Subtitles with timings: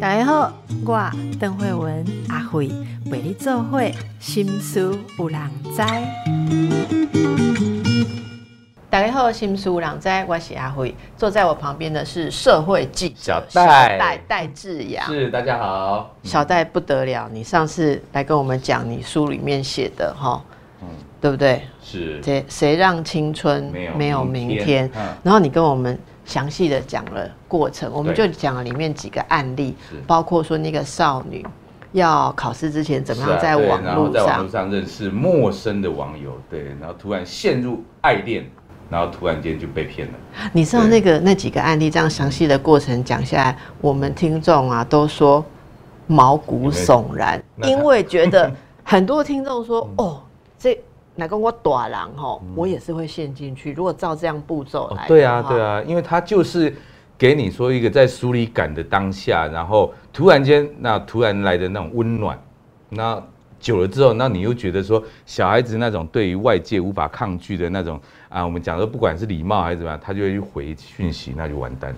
[0.00, 0.52] 大家好，
[0.84, 2.70] 我邓慧文阿慧
[3.10, 5.40] 为你做会心思有人
[5.74, 5.82] 知。
[8.90, 15.04] 大家好，心思有人知，我是阿慧，坐在我旁边的是社会记者小戴戴戴志阳。
[15.06, 16.14] 是，大家好。
[16.22, 20.42] 小戴不得了，你上次来跟我们讲你书里面写的哈，
[20.82, 20.88] 嗯，
[21.20, 21.62] 对不对？
[21.82, 25.08] 是，谁谁让青春没有没有明天明天嗯？
[25.22, 31.44] 然后你跟我们详细的讲了过程，我们就讲了里面几个案例，包括说那个少女
[31.92, 34.70] 要考试之前怎么样在网络上。
[34.70, 38.44] 认识陌生的网友，对，然后突然陷入爱恋，
[38.90, 40.14] 然后突然间就被骗了。
[40.52, 45.44] 你知道那个那几个案例这样详细的过程讲下来，我们听众啊都说
[46.06, 48.50] 毛骨悚然，因为觉得
[48.82, 50.20] 很多听众说哦，
[50.58, 50.78] 这
[51.16, 53.72] 哪跟我短郎吼，我也是会陷进去。
[53.72, 56.74] 如果照这样步骤来，哦对啊，对，啊，因为他就是
[57.16, 62.38] 给你说一个在疏离感的当下，然后突然间那突然来的那种温暖，
[62.88, 63.22] 那
[63.64, 67.98] 久了之后，那你又觉得说小孩子那种对于外界无法抗拒的那种
[68.28, 71.96] 啊，我们讲说不管是礼貌还是怎么样，他就会去回讯息，那就完蛋了。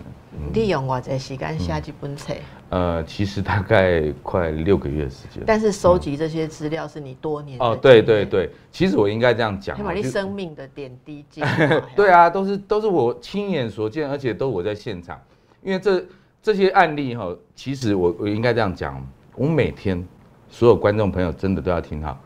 [0.54, 2.32] 利用我这时间写几本册。
[2.68, 5.42] 呃，其实大概快六个月的时间。
[5.44, 15.20] 但是收集这些资料是你多年的哦，对对，对，其实我应该这样讲你生命的点滴精华 对，啊，都是都是我亲眼所见，而且都我在现场。
[15.64, 16.04] 因为这
[16.40, 20.06] 这些案例哈，其实我我应该这样讲，我每天
[20.50, 22.18] 所有观众朋友真的都要听好，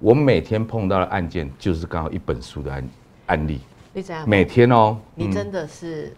[0.00, 2.88] 我每天碰到的案件就是刚好一本书的案
[3.26, 3.60] 案例，
[3.92, 4.28] 你怎样？
[4.28, 5.28] 每天哦，嗯。
[5.28, 6.12] 你真的是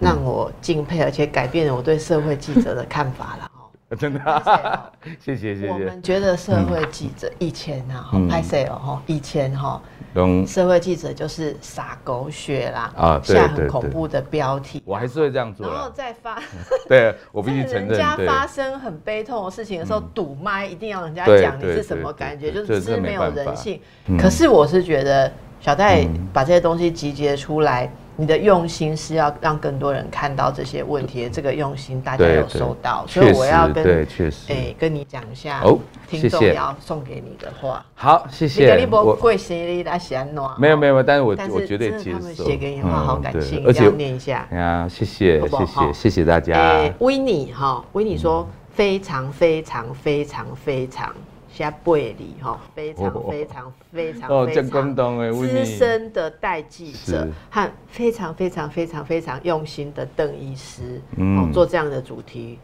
[0.00, 3.60] 让我敬佩，而且改变了我对社会记者的看法了哦。
[3.96, 8.26] 真的谢谢谢谢，我们觉得社会记者以前啊，嗯。
[8.28, 9.80] 拍摄哦，哈以前哈，
[10.14, 15.90] 龙，社会记者就是撒狗血啦，啊对下很恐怖的标题，我还是会这样做然后。
[15.94, 16.40] 再发，
[16.88, 23.80] 对，我必须 承认，人，家发生很悲痛的事情的时候，堵麦一定要人家讲你是什么感觉，就是是没有人性。
[24.06, 24.16] 嗯。
[24.18, 26.28] 可是我是觉得小戴嗯。
[26.32, 34.52] 把这些东西集结出来，你的用心是要让更多人看到这些问题，这个用心大家有收到，所以，我要跟对，确实。
[34.52, 35.78] 哎跟你讲一下哦
[36.08, 37.84] 听众要送给你的话。
[37.94, 38.88] 好，谢你跟你谢。
[38.90, 40.50] 我不贵谁你来写暖？
[40.60, 42.44] 没有没有，但是我但是我绝对接真的他们受。
[42.44, 44.46] 写给你的话好感性，而且要念一下。
[44.50, 46.92] 啊，谢谢谢谢谢谢大家诶。
[46.98, 51.14] 维尼哈，维尼说非常非常非常非常
[51.52, 54.94] 下贝里哈，非常哦非常非常 哦，非常
[55.32, 62.58] 资，深的代记者和非常非常非常非常用心的邓医师，嗯哦，做这样的主题，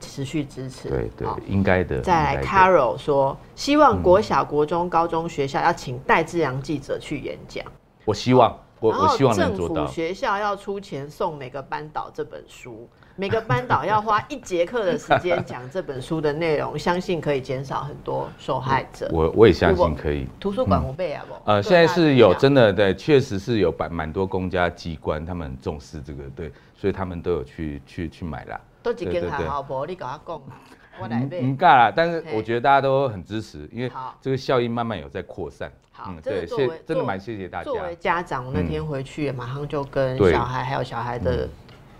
[0.00, 0.88] 持续支持。
[0.88, 2.00] 对对好，应该的。
[2.00, 7.64] 再来，Carol 说，希望国小、国中、高中学校要请戴志阳记者去演讲。
[8.04, 9.86] 我希望我我希望能政府做到。
[9.86, 19.08] 学校要出钱送每个班导这本书，每个班导要花一节课的时间讲这本书的内容，相信可以减少很多受害者。
[19.12, 20.26] 我我也相信可以。
[20.40, 21.34] 图书馆我背啊不？
[21.50, 28.58] 呃，各现在是有真的对，确实是有蛮蛮多公家机关，他们很重视这个，对，所以他们都有去去去买啦。
[28.82, 29.84] 都几间对对对还好不？
[29.84, 30.42] 你跟我讲，
[31.00, 31.42] 我来唔背。
[31.42, 35.70] 唔尬啦，但是我觉得大家都很支持，因为好这个效应慢慢有在扩散。
[35.92, 37.74] 好，对，谢真的蛮谢谢大家作。
[37.82, 41.46] 为家长，我那天回去马上就跟小孩还有小孩的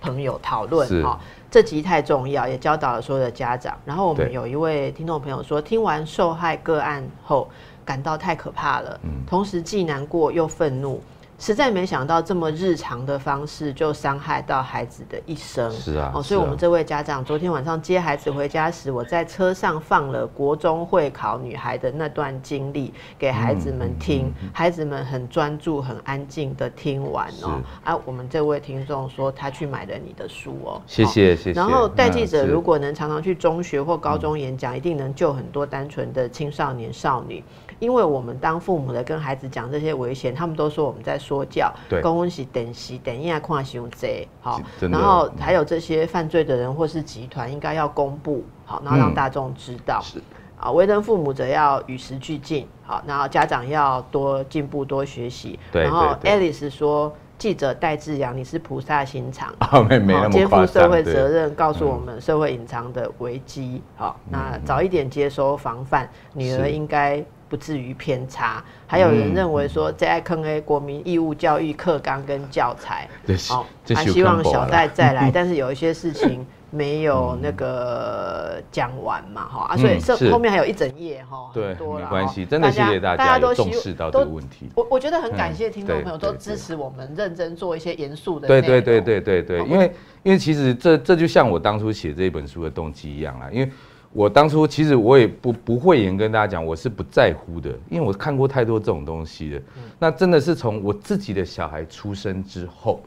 [0.03, 1.19] 朋友讨论哈，
[1.49, 3.79] 这集太重要，也教导了所有的家长。
[3.85, 7.49] 然后我们有一位听众朋友说，听完受害个案后，
[7.85, 11.01] 感到太可怕了，嗯同时既难过又愤怒。
[11.43, 15.69] 实在没想到这么日常的方式就伤害到孩子的一生。
[15.73, 27.61] 是啊哦，所以我们这位家长昨天晚上接孩子回家时，我在车上放了国中会考女孩的那段经历给孩子们听，嗯孩子们很专注、很安静的听完哦。
[27.83, 31.53] 啊，我们这位听众说他去买了你的书哦，谢谢谢谢。
[31.55, 37.43] 然后戴记者如果能常常去中学或高中演讲，一定能救很多单纯的青少年少女。
[37.81, 42.03] 因为我们当父母的跟孩子讲这些危险，他们都说我们在说教，对。
[42.03, 50.01] 公温是等息等一下看凶贼，好然后还有这些犯罪的人或是集团应该要公布，好，然后让嗯大众知道。
[50.03, 50.21] 是。
[50.59, 55.59] 啊，为人父母者要与时俱进，好，然后家长要多进步、多学习。
[55.73, 56.31] 对然后对。
[56.31, 60.65] Alice 说，记者戴志阳，你是菩萨心肠， 啊，没没那么肩负。
[60.65, 63.83] 社会责，任，告诉我们社会隐藏的危机。
[63.97, 67.21] 好，那早一点接收防范，女儿应该
[67.53, 68.65] 不至于偏差。
[68.87, 73.07] 还有人嗯认为说，在坑 A 国民义务教育课纲跟教材，
[73.47, 84.71] 好，还希望小戴再来， 但是有一些事情没有那个讲完嘛，哈、啊，所以这后面还有一整页哈，对没关系，真的谢谢大家大家都希重视到这个都问题。
[84.75, 93.71] 我我觉得很感嗯谢听众朋友都支持我们认真做一些严肃的对对对对对对，因为因为其实这这就像我当初写这本书的动机一样啦，因为
[94.13, 99.63] 我当初其实我也不不讳言跟大家讲，我是不在乎的，因为我看过太多这种东西了。
[99.99, 103.03] 那真的是从我自己的小孩出生之后，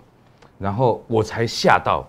[0.58, 2.08] 然后我才吓到，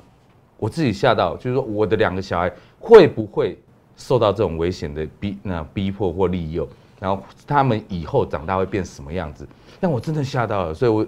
[0.56, 3.58] 我自己吓到，就是说我的两个小孩会不会
[3.96, 6.66] 受到这种危险的逼那逼迫或利诱，
[6.98, 9.46] 然后他们以后长大会变什么样子？
[9.78, 11.06] 但我真的吓到了，所以我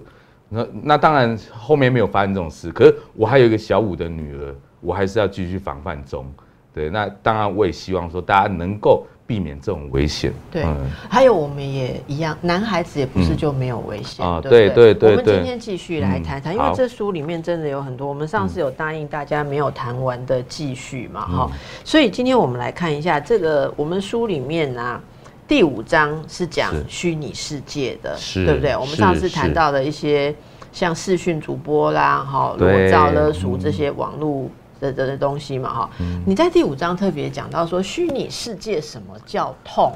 [0.51, 6.31] 那那当然后面没有发生这种事，可是我还有一个小五的女儿，我还是要继续防范中。
[6.73, 10.33] 对，那当然我也希望说大家能够避免这种危险。
[10.51, 10.77] 对嗯。
[11.09, 14.95] 还有我们也一样，男孩子也不是嗯就没有危险啊对不对？
[14.95, 25.01] 对我们今天继续来谈谈，因为这书里面真的有很多，我们上次有答应大家没有谈完的继续嘛，哈、嗯所以今天我们来看一下这个我们书里面呢、
[25.47, 26.85] 第五章是讲是。
[26.89, 28.77] 虚拟世界的，是对不对？
[28.77, 30.35] 我们上次谈到的一些
[30.73, 33.59] 像视讯主播啦，哈，裸照勒索嗯。
[33.59, 34.49] 这些网络
[34.81, 35.91] 的的的东西嘛，哈、
[36.25, 39.93] 你在第五章特别讲到说虚拟世界什么叫痛？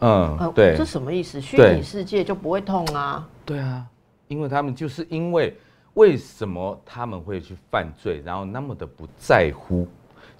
[0.00, 1.40] 嗯呃，对这什么意思？
[1.40, 3.26] 虚拟世界就不会痛啊？
[3.44, 3.84] 对啊，
[4.28, 5.56] 因为他们就是因为
[5.94, 9.86] 为什么他们会去犯罪，然后那么的不在乎，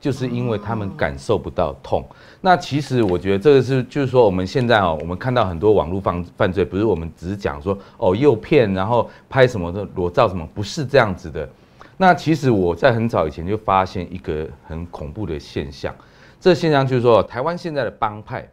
[0.00, 2.05] 就是因为他们感受不到痛。
[2.40, 11.49] 那其实我觉得这个是，就是说我们现在哦，我们看到很多网络犯犯罪，不是我们只是讲说哦诱骗，然后拍什么的裸照什么，不是这样子的。
[11.96, 15.94] 那其实我在很早以前就发现一个很恐怖的现象，
[16.41, 18.49] 这现象就是说，台湾现在的帮派，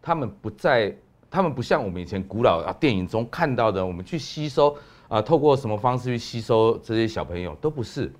[0.00, 0.94] 他们不在，
[1.30, 4.76] 他们不像我们以前古老啊电影中看到的，我们去吸收
[5.08, 8.12] 啊，透过什么方式去吸收这些小朋友，都不是，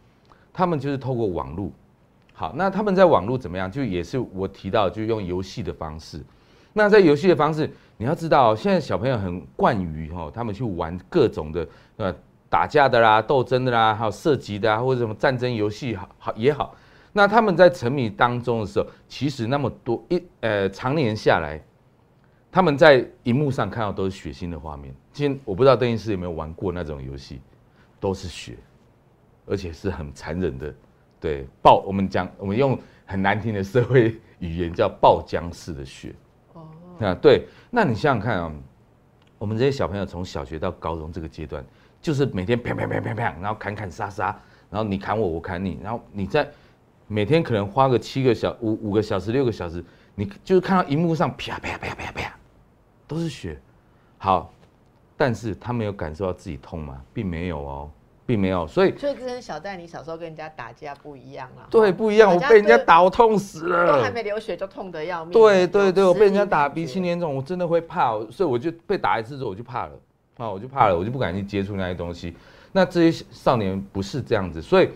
[0.53, 1.70] 他们就是透过网络。
[2.32, 3.70] 好，那他们在网络怎么样？
[3.70, 6.20] 就也是我提到，就用游戏的方式。
[6.73, 12.14] 那在游戏的方式，你要知道，现在小朋友很惯于哈，他们去玩各种的呃
[12.50, 16.75] 打架的啦、斗争的啦，还有射击的啊，或者什么战争游戏好好也好。
[17.12, 21.61] 那他们在沉迷当中的时候，其实那么多一呃常年下来，
[22.52, 24.94] 他们在荧幕上看到都是血腥的画面。
[25.12, 27.41] 今天我不知道邓医师有没有玩过那种游戏，
[27.99, 28.56] 都是血，
[29.46, 30.75] 而且是很残忍的。
[31.20, 36.14] 对，爆我们讲我们用很难听的社会语言叫爆浆式的血。
[36.55, 36.67] 哦，
[37.00, 38.53] 啊，对，那你想想看啊，
[39.37, 41.64] 我们这些小朋友从小学到高中这个阶段，
[42.02, 44.26] 就是每天啪啪啪啪啪，然后砍砍杀杀，
[44.70, 46.49] 然后你砍我，我砍你，然后你在
[47.06, 52.35] 每天可能花个七个小五五个小时六个小时，你就是看到荧幕上啪啪啪啪啪，
[53.06, 53.58] 都是血。
[54.17, 54.52] 好，
[55.17, 57.02] 但是他没有感受到自己痛吗？
[57.12, 57.91] 并没有哦，
[58.25, 61.67] 并没有，所以所以跟小戴你小时候跟人家打架不一样啊。
[61.70, 65.32] 对不一样，我被人家打，我痛死了，都还没流血就痛得要命。
[65.32, 69.93] 对对对，我被人家打鼻青脸肿，我真的会怕，所以我就被打一次之后我就怕了，
[70.41, 72.35] 啊，我就怕了，我就不敢去接触那些东西。
[72.73, 74.89] 那这些少年不是这样子，所以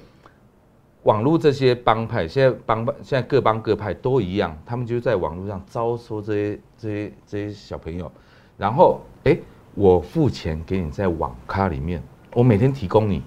[1.02, 8.11] 网络这些帮派，现在帮派现在各帮各派都一样，他们就在网络上招收这些这些这些小朋友，
[8.56, 9.37] 然后哎，
[9.75, 12.02] 我付钱给你在网咖里面，
[12.32, 13.23] 我每天提供你，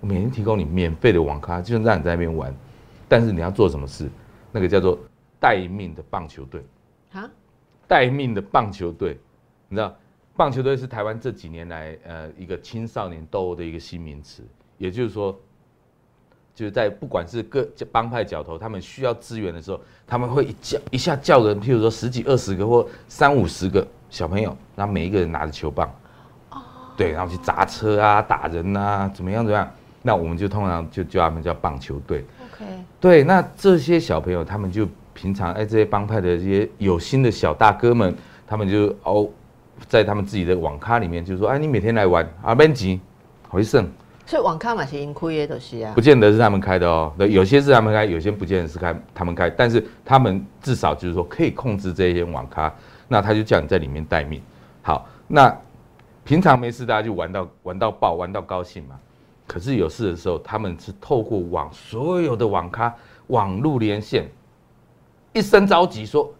[0.00, 2.52] 我每天提供你免费的网咖，就是让你在那边玩，
[3.08, 4.10] 但是你要做什么事？
[4.50, 4.98] 那个叫做
[5.38, 6.64] 待命的棒球队。
[7.12, 7.30] 啊，
[7.86, 9.16] 待命的棒球队，
[9.68, 9.94] 你知道，
[10.36, 14.42] 棒球队是台湾这几年来呃一个青少年斗殴的一个新名词，
[14.78, 15.38] 也就是说，
[16.54, 25.94] 就是在不管是各帮派角头，他们需要资源的时候，他们会一叫一下叫人，譬如说十几二十个或三五十个小朋友，然后每一个人拿着球棒，
[26.96, 32.24] 对，然后去砸车啊、打人啊，怎么样怎么样，那我们就通常就叫他们叫棒球队。
[32.54, 32.64] OK，
[32.98, 38.14] 对，那这些小朋友，他们就平常哎，这些帮派的这些有心的小大哥们，
[38.46, 39.28] 他们就哦，
[39.88, 43.00] 在他们自己的网咖里面，就是说哎，你每天来玩啊，班级
[43.48, 43.86] 回胜，
[44.26, 46.00] 所以网咖嘛是盈亏的都是啊不。
[46.00, 52.72] 见得是他们开的哦，对，有些是他们开，有些不见得是开他们开，但是他们至少就是说可以控制这些网咖，
[53.08, 54.40] 那他就叫你在里面待命。
[54.82, 55.54] 好，那
[56.24, 58.94] 平常没事大家就玩到玩到爆，玩到高兴嘛。
[59.46, 62.94] 可是有事的时候，他们是透过网所有的网咖
[63.26, 64.26] 网路连线，
[65.32, 66.32] 一声着急说，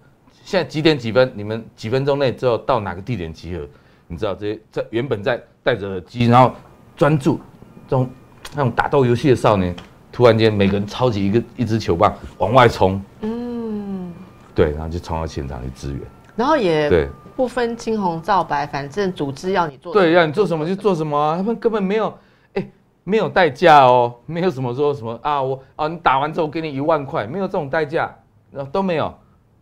[0.52, 1.32] 现在几点几分？
[1.34, 3.66] 你们几分钟内之后到哪个地点集合？
[4.06, 6.52] 你知道这些在原本在戴着耳机，然后
[6.94, 7.40] 专注
[7.88, 8.10] 这种
[8.54, 9.74] 那种打斗游戏的少年，
[10.12, 14.12] 突然间每个人抄起一个一支球棒往外冲，嗯，
[14.54, 16.02] 对，然后就冲到现场去支援，
[16.36, 19.90] 然后也对不分青红皂白，反正组织要你做。
[19.94, 22.14] 对，要你做什么就做什么啊，他们根本没有，
[22.52, 22.70] 哎，
[23.04, 28.14] 没有代价哦，没有什么说什么啊，我啊，你打完之后给你一万块，没有这种代价，
[28.50, 29.14] 然后都没有，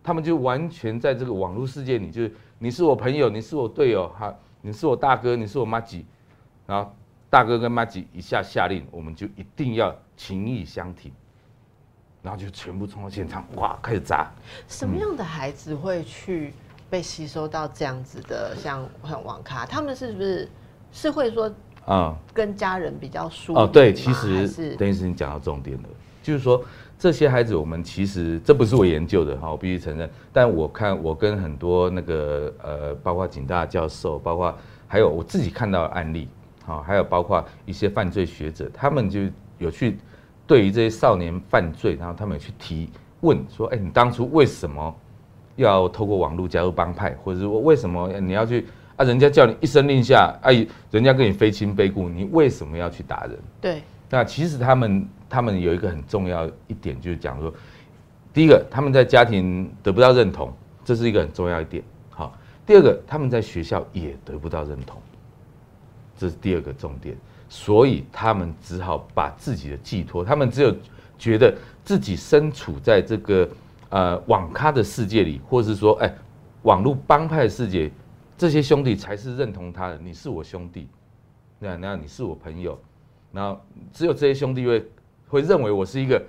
[0.02, 6.04] 他们就完全在这个网络世界里，就是你是我朋友，你是我队友，哈，你是我大哥，你是我妈吉，
[6.66, 6.92] 然后
[7.28, 11.12] 大哥跟妈吉一下下令，我们就一定要情义相挺，
[12.22, 14.30] 然后就全部冲到现场，哇，开始砸。
[14.68, 16.52] 什么样的孩子会去
[16.88, 19.66] 被吸收到这样子的像很网咖？
[19.66, 20.48] 他们是不是
[20.92, 21.52] 是会说？
[21.86, 25.88] 啊，跟家人比较疏哦，对，其实等于是你讲到重点了，
[26.22, 26.62] 就是说
[27.00, 30.08] 这些孩子，我们其实这不是我研究的哈，我必须承认。
[30.34, 34.54] 但我看我跟很多那个呃，包括景大教授，包括
[34.86, 36.28] 还有我自己看到的案例，
[36.62, 39.20] 好，还有包括一些犯罪学者，他们就
[39.56, 39.96] 有去
[40.46, 42.90] 对于这些少年犯罪，然后他们有去提
[43.22, 44.94] 问说，哎，你当初为什么
[45.56, 48.66] 要透过网络加入帮派，或者说为什么你要去？
[48.96, 53.38] 啊，人家叫你一声令下，哎，人家跟你非亲非故，你为什么要去打人？
[53.58, 53.82] 对。
[54.10, 57.54] 那其实他们他们有一个很重要一点，就是讲说，
[58.34, 60.52] 第一个他们在家庭得不到认同，
[60.84, 61.82] 这是一个很重要一点。
[62.10, 62.36] 好，
[62.66, 65.00] 第二个他们在学校也得不到认同，
[66.18, 67.16] 这是第二个重点。
[67.48, 70.74] 所以他们只好把自己的寄托，他们只有
[71.18, 73.48] 觉得自己身处在这个
[73.90, 76.12] 呃网咖的世界里，或是说哎
[76.62, 77.90] 网络帮派的世界。
[78.38, 80.88] 这些兄弟才是认同他的，你是我兄弟，
[81.58, 82.80] 那那你是我朋友，
[83.32, 83.60] 然后
[83.92, 84.86] 只有这些兄弟会
[85.28, 86.22] 会认为我是一个，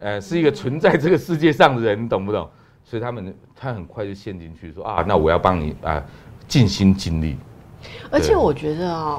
[0.00, 2.48] 呃，是一个存在这个世界上的人，你懂不懂？
[2.84, 6.02] 所以他们他很快就陷进去，说啊，那我要帮你啊，
[6.46, 7.36] 尽心尽力。
[8.10, 9.16] 而且我觉得啊，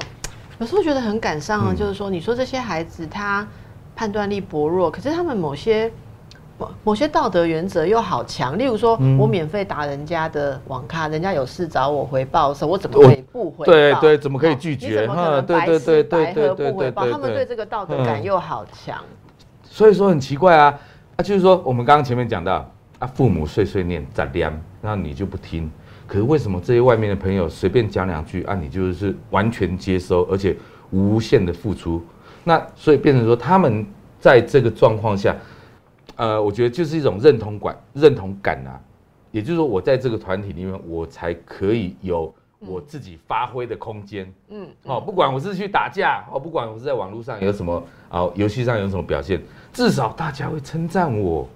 [0.58, 3.46] 有时候觉得很感伤啊，就是说，你说这些孩子他
[3.94, 5.92] 判断力薄弱，可是他们某些。
[6.82, 13.72] 某些道德原则又好强，例如说我免费打人家的网咖，人家有事找我回报的时候，我怎么可以不回报？
[13.72, 14.88] 对对，怎么可以拒绝？
[14.88, 17.08] 你怎么可能白吃白喝不回报？
[17.10, 18.98] 他们对这个道德感又好强。
[19.62, 20.78] 所以说很奇怪啊，
[21.16, 25.70] 啊，就是说我们刚刚前面讲到啊，父母碎碎念咋凉，那你就不听。
[26.06, 30.56] 可是为什么这些外面的朋友随便讲两句啊，你就是完全接收，而且
[30.90, 32.02] 无限的付出？
[32.42, 33.86] 那所以变成说他们
[34.18, 35.34] 在这个状况下。
[36.20, 38.78] 呃，我觉得就是一种认同感，认同感啊，
[39.30, 44.30] 也就是说，我在这个团体里面，我才可以有我自己发挥的空间。
[44.50, 49.40] 嗯，哦，不管我是去打架，哦，不管我是在网络上有什么啊，游戏上有什么表现，
[49.72, 51.48] 至少大家会称赞我。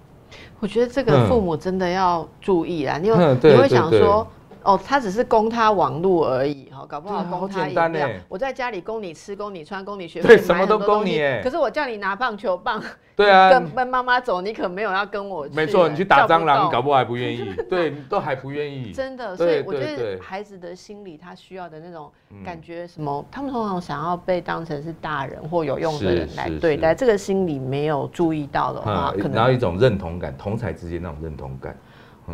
[0.60, 4.26] 我觉得这个父母真的要注意啊，你有你会想说。
[4.64, 8.08] 哦，他只是供他网路而已，哈，搞不好供他饮料。
[8.28, 11.18] 我在家里供你吃，供你穿，供你学，对，什么都供你。
[11.42, 12.82] 可是我叫你拿棒球棒，
[13.14, 15.46] 对啊，跟跟妈妈走，你可没有要跟我。
[15.52, 17.54] 没错，你去打蟑螂，搞不好还不愿意。
[17.68, 18.90] 对，都还不愿意。
[18.90, 22.10] 真的，所以我觉得孩子的心理，他需要的那种
[22.42, 23.24] 感觉，什么？
[23.30, 31.76] 他们通常想要被当成是大人或有用的人来对待，这个心理没有注意到的话，可能然后一种认同感，同才之间那种认同感。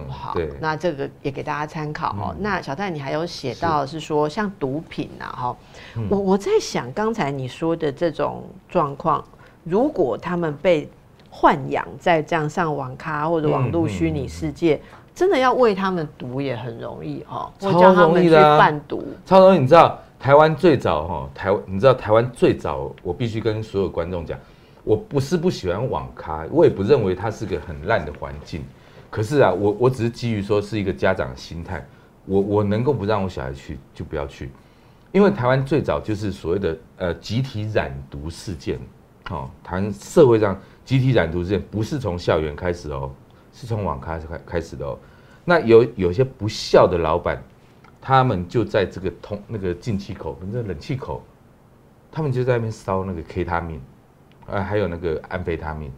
[0.09, 2.35] 好，那这个也给大家参考哦。
[2.39, 5.57] 那小戴，你还有写到是说像毒品呐，哈，
[6.09, 9.25] 我我在想刚才你说的这种状况，
[9.65, 10.89] 如果他们被
[11.33, 14.81] 豢养在这样上网咖或者网络虚拟世界，
[15.15, 19.59] 真的要喂他们毒也很容易哈，超容易的贩毒，超容易。
[19.59, 24.39] 你知道台湾最早哈台，你知道台湾最早，我必须跟所有观众讲，
[24.85, 28.65] 我不是不喜欢网咖，我也不认为它是个很烂的环境。
[29.11, 31.85] 可是啊，我我只是基于说是一个家长的心态，
[32.27, 34.49] 我我能够不让我小孩去就不要去，
[35.11, 38.79] 因为台湾最早就是所谓的呃集体染毒事件，
[39.29, 43.13] 哦，台湾社会上集体染毒事件不是从校园开始哦，
[43.53, 44.97] 是从网开始开开始的哦，
[45.45, 47.43] 那有有些不孝的老板，
[48.01, 51.21] 他们就在这个通那个进气口，反正冷气口，
[52.13, 53.81] 他们就在那边烧那个 K 他命，
[54.47, 55.91] 啊，还有那个安非他命，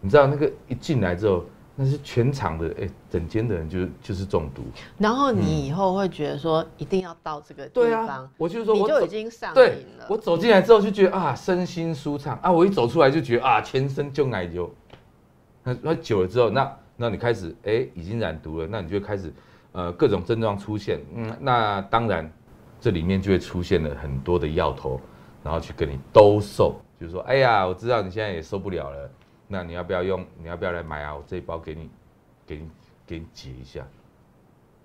[0.00, 1.44] 你知道那个一进来之后。
[1.74, 4.62] 那是全场的，哎，整间的人就是就是中毒。
[4.98, 8.28] 然后你以后会觉得说，一定要到这个地方。
[8.36, 10.06] 我就是说，我就已经上瘾了。
[10.08, 12.52] 我走进来之后就觉得啊，身心舒畅啊。
[12.52, 14.70] 我一走出来就觉得啊，全身就奶油。
[15.64, 19.32] 那那久了之后，那那你开始哎，已经染毒了，那你就开始
[19.72, 21.00] 呃各种症状出现。
[21.14, 22.30] 嗯，那当然
[22.80, 25.00] 这里面就会出现了很多的药头，
[25.42, 29.10] 然后去跟你兜售，就是说，哎呀，我知道你现在也受不了了。
[29.52, 30.24] 那你要不要用？
[30.40, 31.14] 你要不要来买啊？
[31.14, 31.90] 我这一包给你，
[32.46, 32.70] 给你，
[33.06, 33.86] 给你解一下。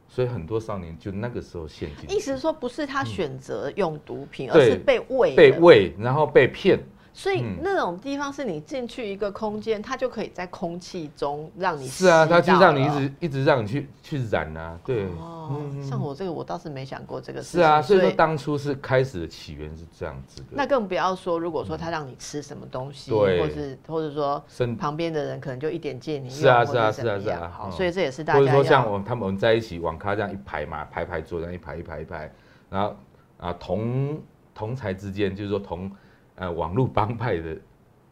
[0.10, 2.12] 所以很多少年就那个时候陷进。
[2.12, 5.36] 意思是说，不是他选择用毒品，而是被喂。
[5.36, 6.78] 被喂，然后被骗。
[7.18, 15.08] 所以那种地方是你进去一个空间，它就可以在空气中让你是啊，它就让你一直一直让你去去染啊，对。
[15.20, 17.58] 哦，像我这个我倒是没想过这个事。
[17.58, 20.48] 是啊，所以说当初是开始的起源是这样子的。
[20.52, 24.40] 那更不要说，如果说他让你吃什么东西，对，或是或者说
[24.78, 27.52] 旁边的人可能就一点借你是啊是啊是啊是啊。
[27.52, 28.40] 好，所以这也是大家。
[28.40, 32.32] 或者说像我他们在一起网咖这样一排嘛，排排坐这样一排一排一排，
[32.70, 32.96] 然后
[33.40, 34.22] 啊同
[34.54, 35.92] 同才之间就是说同
[36.38, 37.56] 呃网络帮派的。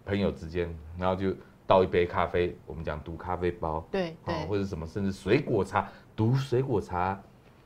[0.07, 1.33] 朋友之间，然后就
[1.65, 7.19] 倒一杯咖啡，我们讲毒咖啡包，对，哦，或者什么，甚至水果茶，毒水果茶，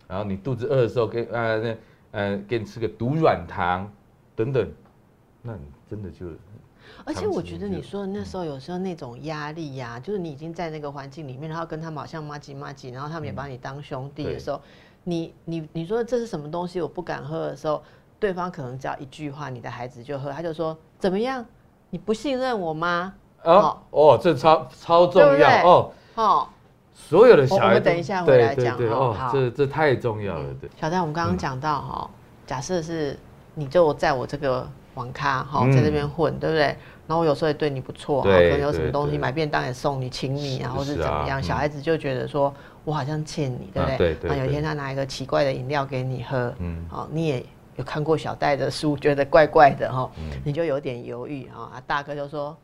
[0.08, 1.78] 然后你肚子饿的时候，给呃那
[2.12, 3.92] 呃给你吃个毒软糖
[4.38, 4.72] 等等，
[5.42, 6.28] 那你真的就，
[7.04, 14.62] 而且我觉得你说的那时候有时候那种压力呀，就是你已经在那个环境里面，然后跟他们好像妈吉妈吉，然后他们也把你当兄弟的时候，
[15.04, 17.84] 你你你说这是什么东西，我不敢喝的时候，
[18.20, 21.46] 对方可能只要一句话，你的孩子就喝，他就说怎么样？
[21.92, 23.14] 你不信任我吗？
[23.44, 25.92] 哦哦，这超超重要哦。
[26.16, 26.48] 哦，
[26.94, 29.16] 所有的小孩，我们等一下回来讲哦。
[29.32, 30.70] 这这太重要了，对。
[30.80, 32.10] 小戴，我们刚刚讲到哈，
[32.46, 33.18] 假设是
[33.56, 36.76] 你就在我这个网咖哈，在这边混，对不对？
[37.08, 41.42] 然后我有时候也对你不错，可能有什么东西买便当也送你，请你，啊，或是怎么样？
[41.42, 44.14] 小孩子就觉得说我好像欠你，对不对？
[44.16, 44.38] 对。
[44.38, 47.44] 有一天他拿一个奇怪的饮料给你喝，嗯，好，你也。
[47.80, 50.12] 有看过小戴的书， 觉得怪怪的哈，
[50.44, 51.82] 你就有点犹豫啊。
[51.88, 52.56] 大哥就说：“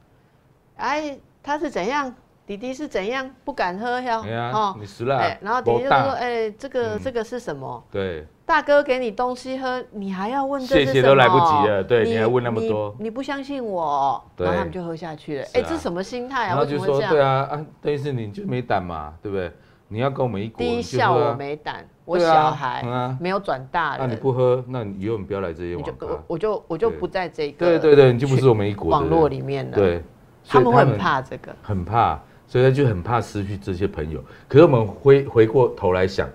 [0.75, 2.13] 哎，他是怎样？
[2.45, 3.27] 弟弟是怎样？
[3.45, 4.21] 不敢喝呀？
[4.53, 5.35] 哦，你死了。
[5.41, 7.81] 然后弟弟就说：哎，这个这个是什么？
[7.89, 10.93] 对，大哥给你东西喝，你还要问这些什么？
[10.93, 11.81] 谢谢都来不及了。
[11.81, 12.93] 对，你还问那么多？
[12.99, 14.21] 你不相信我？
[14.37, 15.45] 然后他们就喝下去了。
[15.53, 16.59] 哎，这什么心态啊？
[16.59, 17.09] 为什么这样？
[17.09, 19.49] 对啊，啊，等于是你就没胆嘛，对不对？
[19.95, 22.83] 你要跟我们一国，第一笑我没胆。”我小孩
[23.19, 26.05] 没有转大那你不喝，那你以后你不要来这些网咖。
[26.27, 27.65] 我就我就不在这个。
[27.65, 29.75] 对对对，你就不是我们一国网络里面的。
[29.75, 30.03] 对，
[30.45, 34.23] 他们会很怕这个，很怕，所以他就很怕失去这些朋友。
[34.47, 36.29] 可是我们回回过头来想，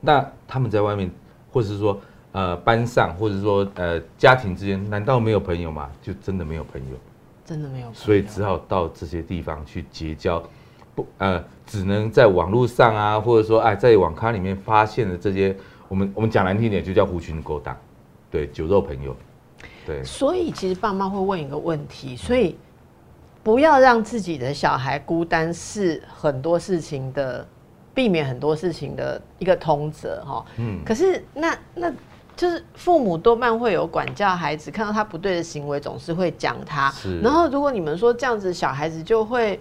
[0.00, 1.10] 那他们在外面，
[1.52, 2.00] 或者是说
[2.30, 5.90] 呃班上，或者说呃家庭之间，难道没有朋友吗？
[6.00, 6.96] 就真的没有朋友，
[7.44, 7.92] 真的没有。
[7.92, 10.42] 所以只好到这些地方去结交。
[10.94, 15.56] 不呃，只能在网络上啊，或者说哎，在网咖里面发现的这些，
[15.88, 17.74] 我们我们讲难听点，就叫狐群狗党，
[18.30, 19.16] 对，酒肉朋友，
[19.86, 20.04] 对。
[20.04, 22.58] 所以其实爸妈会问一个问题，所以
[23.42, 27.46] 不要让自己的小孩孤单，是很多事情的
[27.94, 30.44] 避免很多事情的一个通则哈。
[30.58, 30.78] 嗯。
[30.84, 31.90] 可是那那
[32.36, 36.92] 就是父母多半会有管教孩子，看到他不对的行为，总是会讲他。
[37.22, 39.58] 然后如果你们说这样子，小孩子就会。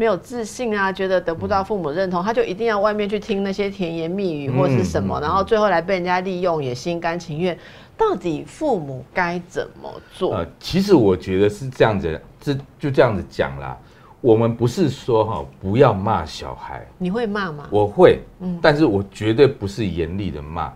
[0.00, 7.54] 没有自信啊，觉得得不到父母认同，他就一定要外面去听那些甜言蜜语或是什么，然后最后来被人家利用，也心甘情愿。
[7.98, 10.36] 到底父母该怎么做？
[10.36, 13.76] 呃，其实我觉得是这样子，这就这样子讲啦。
[14.22, 17.68] 我们不是说哈不要骂小孩，你会骂吗？
[17.70, 20.72] 我会，嗯，但是我绝对不是严厉的骂，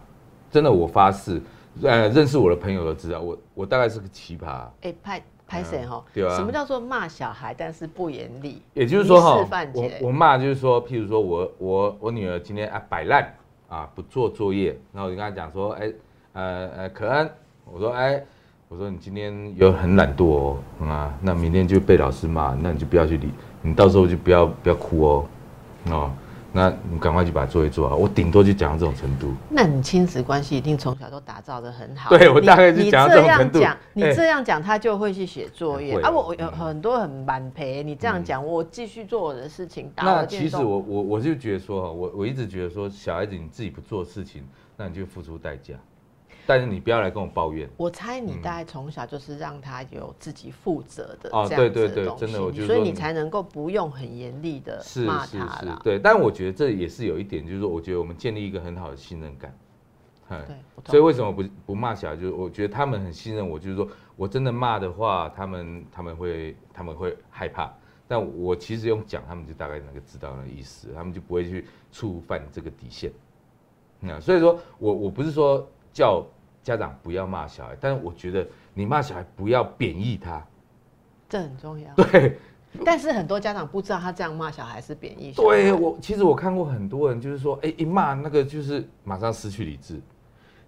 [0.51, 1.41] 真的，我发誓，
[1.81, 4.67] 呃，认识我的朋友都知道，我我大概是个奇葩。
[4.83, 5.23] 哎，派。
[5.55, 6.05] 拍谁哈？
[6.13, 6.35] 对啊。
[6.35, 8.61] 什么叫做骂小孩，但是不严厉？
[8.73, 13.33] 也就是说哈，我我骂就是说，譬如说我我我女儿今天啊摆烂
[13.69, 15.93] 啊不做作业，然后我就跟她讲说，哎
[16.33, 17.31] 呃呃可恩，
[17.73, 18.21] 我说哎
[18.69, 23.31] 我说你今天有很懒惰哦啊，那明天就被老师骂，那你就不要去理，
[23.63, 25.27] 你到时候就不要不要哭哦
[25.91, 26.11] 哦。
[26.57, 29.35] 那你赶快去把作业做好，我顶多就讲到这种程度。
[29.51, 32.17] 那你亲子关系一定从小都打造的很好。
[32.17, 33.59] 对我大概就讲到这种程度。
[33.93, 36.09] 你这样讲，他就会去写作业啊。
[36.09, 39.93] 我有很多很满陪，你这样讲，我继续做我的事情。
[39.97, 44.45] 那其实我我我就觉得说，我我一直觉得说，小孩子你自己不做事情，
[44.77, 45.75] 那你就付出代价。
[46.47, 47.69] 但是你不要来跟我抱怨。
[47.77, 52.19] 我猜你大概从小就是让他有自己负责的这样子的东
[52.53, 55.81] 西，所以你才能够不用很严厉的骂他了。
[55.83, 59.57] 对，但我觉得这也是有一点，就是说，我觉得我们建立一个很好的信任感。
[60.29, 62.17] 对，所以为什么不不骂小孩？
[62.17, 67.73] 就是我觉得他们很信任我，就是说我真的骂的话，他们他们会他们会害怕。
[68.07, 73.11] 但我其实用讲，他们就大概能够知道那意思，他们就不会去触犯这个底线。
[74.01, 76.27] 那所以说我我不是说叫。
[76.65, 80.43] 家长不要骂小孩，但是我觉得你骂小孩不要贬义他，
[81.29, 81.95] 这很重要。
[81.95, 82.39] 对，
[82.83, 85.31] 但是很多家长不知道他这样骂小孩是贬义。
[85.33, 90.01] 对我，其实我看过很多人，就是说，哎，一骂那个就是马上失去理智，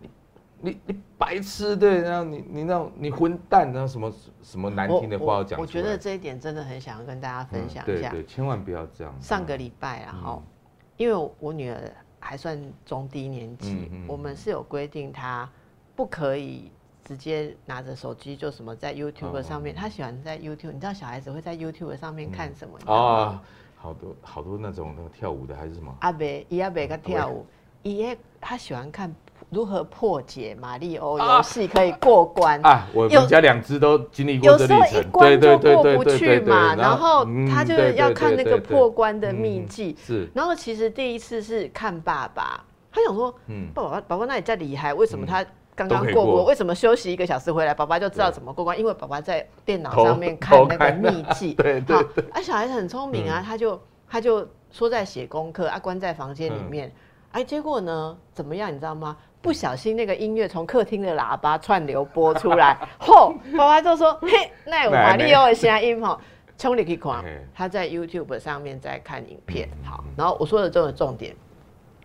[0.02, 0.10] 你
[0.60, 5.58] 你你白痴对，然后你你那种你混蛋，然后什么什么难听的话要讲。
[5.58, 9.14] 我觉得这一点真的很想要跟大家分享一下，对，千万不要这样。
[9.18, 10.42] 上个礼拜啊，哈，
[10.98, 15.48] 因为我女儿还算中低年级，我们是有规定她。
[15.96, 16.70] 不可以
[17.02, 22.78] 直接拿着手机就什么在 YouTube 上面，他喜欢在 YouTube，你知道小孩子会在 YouTube 上面看什么？
[22.86, 23.38] 哦，
[23.74, 25.92] 好多好多那种那个跳舞的还是什么？
[26.00, 27.46] 阿伯伊阿伯个跳舞，
[27.82, 29.12] 伊他喜欢看。
[29.50, 32.84] 如何破解马里奥游戏可以过关啊？
[32.92, 36.74] 我们家两只都经历过这历程，有时候一关就过不去嘛。
[36.74, 39.94] 然后他就要看那个破关的秘籍。
[40.00, 45.44] 是，然后其实第一次是看爸爸，他想说，嗯，爸爸，爸爸那里在厉害，为什么他
[45.76, 46.44] 刚刚过过？
[46.46, 48.76] 为什么休息一个小时回来，爸爸就知道怎么过关？
[48.76, 51.54] 因为爸爸在电脑上面看那个秘 籍。
[51.54, 52.24] 对对对。
[52.32, 56.90] 啊，小孩子很聪明啊，他就他就说在写功课，啊，关在房间里面。
[57.32, 58.74] 哎，结果呢，怎么样？
[58.74, 59.14] 你知道吗？
[59.42, 63.32] 不小心那个音乐从客厅的喇叭串流播出来， 嚯！
[63.56, 66.18] 爸爸就说：“嘿，那有马里奥的声音哈，
[66.58, 67.22] 冲你去看。”
[67.54, 70.02] 他在 YouTube 上面在看影片，好。
[70.16, 71.36] 然后我说的这个重点，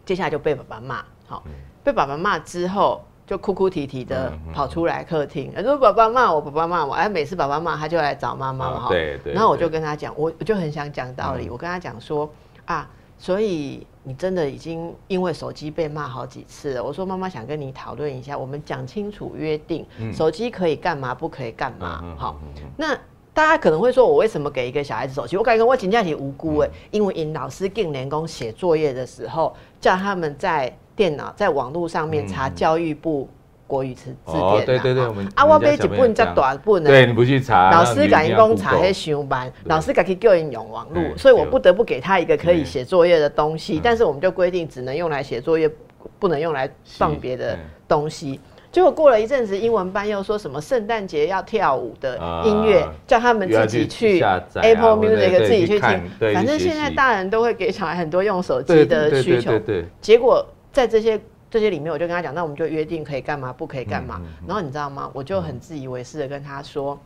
[0.06, 1.44] 接下来就被爸爸骂，好，
[1.84, 3.02] 被爸爸骂之后
[3.32, 8.90] 就哭哭啼啼的跑出来客厅，说：“爸爸骂我，爸爸骂我。”哎，每次爸爸骂他就来找妈妈嘛，哈。
[8.90, 9.32] 对对。
[9.32, 12.30] 然后我就跟他讲，我我就很想讲道理，我跟他讲说
[12.66, 12.90] 啊。
[13.18, 16.84] 所以你真的已经因为手机被骂好几次了。
[16.84, 22.04] 我说妈妈想跟你讨论一下，我们讲清楚约定，手机可以干嘛，不可以干嘛。
[22.18, 22.36] 好，
[22.76, 22.94] 那
[23.34, 25.38] 大家可能会说，我为什么给一个小孩子手机？
[25.38, 33.30] 我感觉我请假挺无辜哎，因为因老师定年工写作业的时候，叫他们在电脑在网络上面查教育部。
[33.68, 45.72] 国语词字典对对对，我们啊，我背一本这大本对你不去查，老师敢讲查还上班，老师敢去叫人用网络，所以我不得不给他一个可以写作业的东西，但是我们就规定只能用来写作业，
[46.20, 48.42] 不能用来放别的东西。
[48.74, 54.22] 结果过了一阵子，英文班又说什么圣诞节要跳舞的音乐，叫他们自己去
[54.56, 59.54] Apple Music 自己去听，反正现在大人都会给小孩很多用手机的需求，
[60.02, 61.22] 结果在这些。
[61.52, 64.22] 这些里面，我就跟他讲，那我们就约定可以干嘛，不可以干嘛。
[64.48, 65.12] 然后你知道吗？
[65.14, 66.98] 我就很自以为是的跟他说：“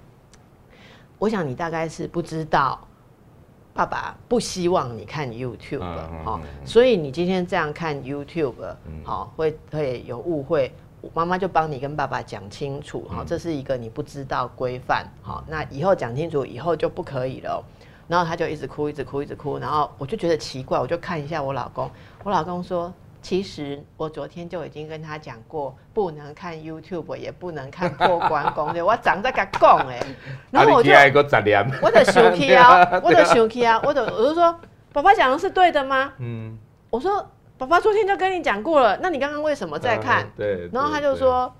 [1.17, 2.80] 我想你大概是不知道，
[3.73, 5.80] 爸爸不希望你看 YouTube
[6.23, 8.54] 哈，所以你今天这样看 YouTube
[9.04, 10.71] 好，会会有误会。
[11.15, 17.65] 妈妈就帮你跟爸爸讲清楚哈，这是一个你不知道规范好，那以后讲清楚，以后就不可以了。
[18.08, 19.58] 然后他就一直哭，一直哭，一直哭。
[19.58, 21.89] 然后我就觉得奇怪，我就看一下我老公，
[22.23, 22.93] 我老公说。
[23.26, 28.84] 其实我昨天就已经跟他讲过，不能看 YouTube，也不能看破关攻略。
[28.86, 30.00] 我长在甲讲哎，
[30.52, 30.92] 然后我就
[31.82, 34.56] 我就 生气啊，我就生气啊，我就我就说，
[34.94, 36.14] 爸爸讲的是对的吗？
[36.20, 36.56] 嗯，
[36.92, 40.30] 我说爸爸昨天就跟你讲过了，那你刚刚为什么在看？
[40.38, 41.52] 对，然后他就说，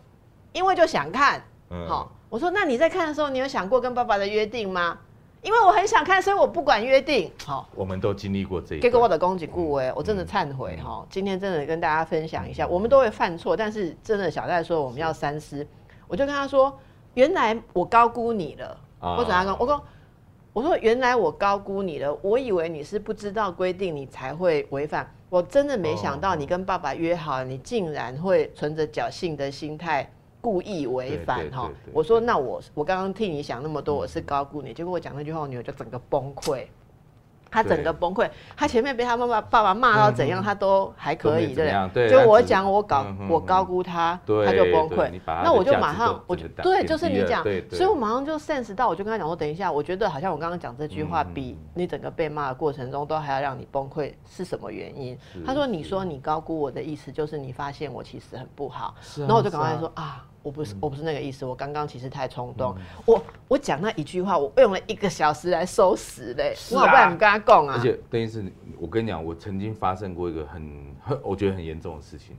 [0.54, 1.42] 因为就想看。
[1.88, 5.00] 好，我说那你在看的时候，你有想过跟爸爸的约定吗？
[5.46, 7.32] 因为我很想看，所以我不管约定。
[7.46, 8.80] 好，我们都经历过这。
[8.80, 11.06] 给我的攻击顾威，我真的忏悔哈。
[11.08, 15.66] 今天真的跟大家分享一下，我们都会犯错，但是真的小戴说我们要三思。
[16.08, 16.76] 我就跟他说，
[17.14, 18.76] 原来我高估你了。
[19.00, 19.56] 我怎样跟？
[19.60, 19.84] 我说，
[20.52, 22.12] 我说原来我高估你了。
[22.24, 25.08] 我以为你是不知道规定，你才会违反。
[25.30, 30.10] 我真的没想到，你跟爸爸约好，你竟然会存着侥幸的心态。
[30.46, 36.68] 故意违反哈，我说那我我刚刚替你想那么多，我是高估你，结果我讲那句话，我女儿就整个崩溃。
[37.52, 45.10] 他整个崩溃，他前面被他妈妈爸爸骂到怎样，他都还可以，对就我讲我高我高估他，他就崩溃。
[45.26, 55.18] 那我就马上，我就对，就是你讲，所以我马上就 sense 到，我就跟他讲我，等一下，我觉得好像我刚刚讲这句话，比你整个被骂的过程中都还要让你崩溃，是什么原因？
[55.46, 58.96] 他说，你说你高估我的意思，就是你发现我其实很不好。
[59.18, 60.26] 然后我就赶快说啊。
[60.46, 62.78] 我不是我不是那个意思，我刚刚其实太冲动。
[63.04, 66.54] 我我讲那一句话，我用了一个小时来收拾嘞。
[66.72, 67.74] 我好不然跟他讲啊。
[67.76, 68.46] 而且等于是，
[68.78, 72.38] 我跟你讲，我曾经发生过一个很很我觉得很严重的事情。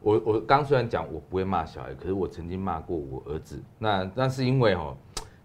[0.00, 3.62] 我我刚虽然讲我不会骂小孩，可是我曾经骂过我儿子。
[3.78, 4.96] 那那是因为哦，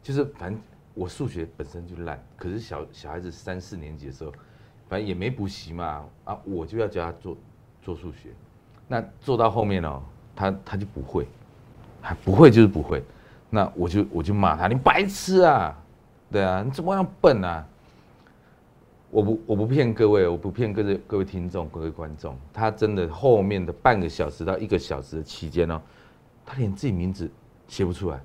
[0.01, 0.61] 就是反正
[0.93, 4.31] 我数学本身就烂，可是小小孩子三四年级的时候，
[4.87, 7.35] 反正也没补习嘛啊，我就要教他做
[7.81, 8.29] 做数学。
[8.87, 10.01] 那做到后面哦，
[10.33, 11.27] 他他就不会。
[12.01, 13.03] 还不会就是不会，
[13.49, 15.77] 那我就我就骂他，你白痴啊，
[16.31, 17.65] 对啊，你怎么样笨啊？
[19.09, 25.81] 我不我不骗各位，我不骗各位各位听众各位观众，他真的后面的半个小时到一个小时的期间呢，
[26.45, 27.29] 他连自己名字
[27.67, 28.19] 写不出来，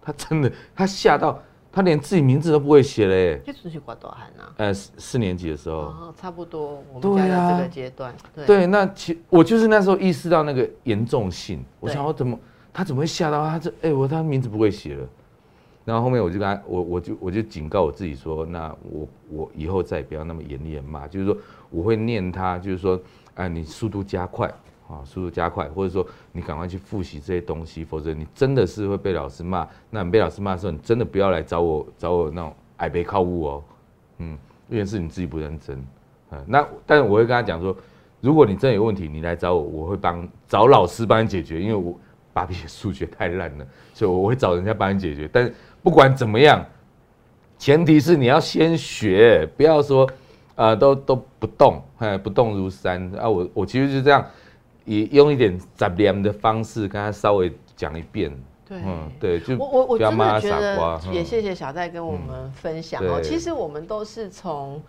[0.00, 1.42] 他真的他吓到
[1.72, 3.40] 他连自己名字都不会写嘞。
[3.44, 4.52] 这出去挂多汗啊？
[4.56, 8.14] 呃，四四年级的时候，哦，差不多，我们家这个阶段，
[8.46, 12.38] 对，那其我就是那时候意识到那个严重性，我想我怎么。
[12.72, 13.58] 他怎么会吓到他？
[13.58, 15.04] 这哎，我他名字不会写了。
[15.84, 21.36] 然后后面我就跟他，我我就我就警告我自己说，那我我以后再也不要那么严厉的骂，就是说
[21.68, 22.98] 我会念他，就是说，
[23.34, 24.48] 哎，你速度加快，
[24.90, 29.64] 啊，速度加快，或者说你赶快去复习这些东西，否则你真的是会被老师骂。
[29.88, 33.64] 那你被老师骂的时候，你真的不要来找我，找我那种矮背靠物哦，
[34.18, 34.36] 嗯，
[34.68, 35.80] 因为是你自己不认真，
[36.32, 37.76] 嗯，那但是我会跟他讲说，
[38.20, 41.96] 如果你真的有问题，你来找我，我会帮找老师帮你解决，因为我
[42.32, 45.30] 芭比数学太烂了，所以我会找人家帮你解决。
[45.32, 45.48] 但
[45.84, 46.66] 不管怎么样，
[47.58, 50.10] 前提是你要先学，不要说。
[50.56, 53.26] 呃，都都不动，哎，不动如山啊！
[53.26, 54.22] 我我其实是这样，
[54.90, 58.30] 以用一点杂念的方式跟他稍微讲一遍。
[58.66, 63.20] 对，嗯，对，就我我我真的觉得也谢谢小戴跟我们分享哦。
[63.22, 64.82] 其实我们都是从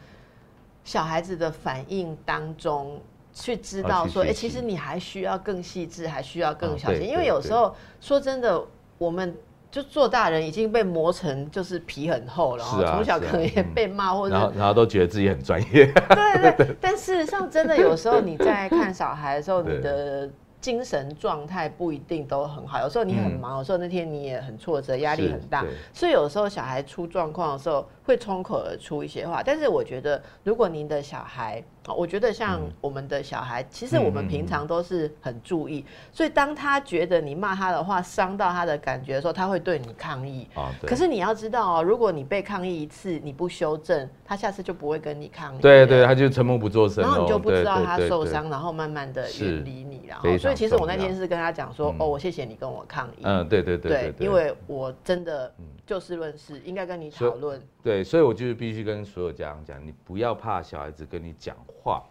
[0.84, 3.00] 小孩子的反应当中
[3.32, 8.64] 去知道说，哎，其实你还需要更细致，还需要更小心，因为有时候说真的，
[8.98, 9.36] 我们。
[9.72, 15.86] 就做大人已经被磨成就是皮很厚了，从小可能也被骂，或者然后然后都觉得自己很专业。
[15.86, 20.30] 对对， 但事实上真的有时候你在看小孩的时候，你的。
[20.62, 29.42] 精神状态不一定都很好，有时候你很忙，有时候那天你也很挫折，压力很大，所以有时候小孩出状况的时候会冲口而出一些话。
[29.44, 40.48] 但是我觉得，如果您的小孩，我觉得像我们的小孩，其实我们平常都是很注意，所以当他觉得你骂他的话伤到他的感觉的时候，他会对你抗议。
[40.86, 45.60] 可是你要知道哦，如果你被抗议一次，你不修正，他下次就不会跟你抗议。
[45.60, 50.56] 对对，他就沉默不作声，然后你就不知道他受伤，然后慢慢的远离你，然后所以。
[50.62, 53.22] 其实我那天是跟他讲说，哦，我谢谢你跟我抗议。
[53.24, 55.52] 嗯，对对对对，因为我真的
[55.86, 57.62] 就事论事，应该跟你讨论。
[57.84, 62.04] 对，所以我就是必须跟所有家长讲，你不要怕小孩子跟你讲话。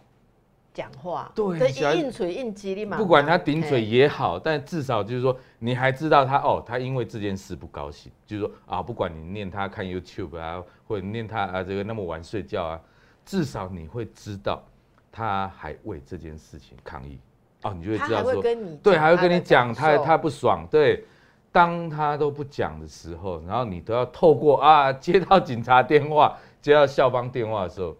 [0.73, 2.95] 讲话，对，硬嘴硬激励嘛。
[2.95, 12.81] 不管他顶嘴也好，但至少就是说，你还知道他哦，他因为这件事不高兴，就是说啊，不管你念他看 YouTube 啊，或者念他啊这个那么晚睡觉啊，
[13.25, 14.63] 至少你会知道
[15.11, 17.19] 他还为这件事情抗议。
[17.63, 18.41] 哦，你就会知道说，
[18.81, 20.65] 对，还会跟你讲他他不爽。
[20.71, 21.03] 对，
[21.51, 27.95] 当他都不讲的时候，然后你都要透过啊 接到警察电话、 接到校方电话的时候，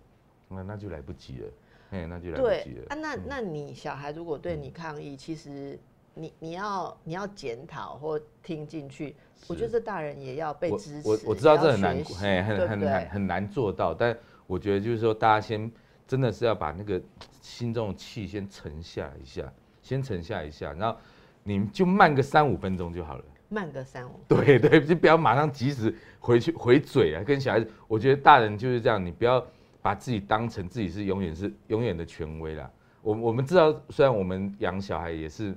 [0.50, 1.48] 那那就来不及了。
[1.92, 2.86] 哎，那就来不及了。
[2.90, 5.78] 啊，那那你小孩如果对你抗议，其实
[6.14, 9.16] 你你要你要检讨或听进去，
[9.48, 11.08] 我觉得这大人也要被支持。
[11.10, 15.72] 我我知道这很难，很很很难很难做到，但我觉得就是说，大家先。
[16.08, 17.02] 真的是要把那个
[17.42, 19.50] 心中的气先沉下一下，
[19.82, 21.00] 先沉下一下，然后
[21.42, 23.24] 你就慢个三五分钟就好了。
[23.52, 24.20] 慢个三五。
[24.28, 27.70] 对对，就不要马上及时回去回嘴啊，跟小孩子。
[27.88, 29.46] 我觉得大人就是这样，你不要
[29.82, 32.70] 把自己当成自己是永远是永远的权威啦。
[33.02, 35.54] 我我们知道，虽然我们养小孩也是，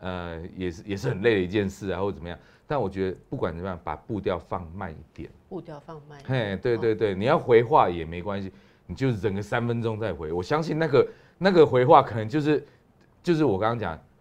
[0.00, 5.28] 呃，也是也是很累的一件事啊，或者怎么样，但我觉得不管怎么样，把步调放慢一点。
[5.48, 6.18] 步调放慢。
[6.24, 8.50] 嘿，对对对，你要回话也没关系。
[8.88, 12.64] 你就忍个三分钟再回，我相信那个那个回话可能就是
[13.20, 14.15] 就是我刚刚讲，我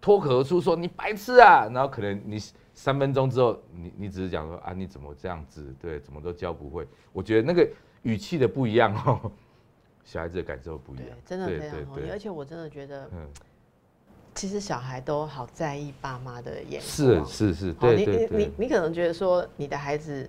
[0.00, 2.38] 脱口而出说你白痴啊，然后可能你
[2.72, 6.86] 三分钟之后，你你只是讲说啊你怎么这样子，对，怎么都教不会。
[7.12, 7.68] 我觉得那个
[8.02, 9.30] 语气的不一样哦，
[10.04, 11.96] 小孩子的感受不一样，真的非常好。
[12.10, 13.28] 而且我真的觉得，嗯，
[14.34, 20.28] 其实小孩都好在意爸妈的眼光，是是是，对对对，你你你可能觉得说你的孩子。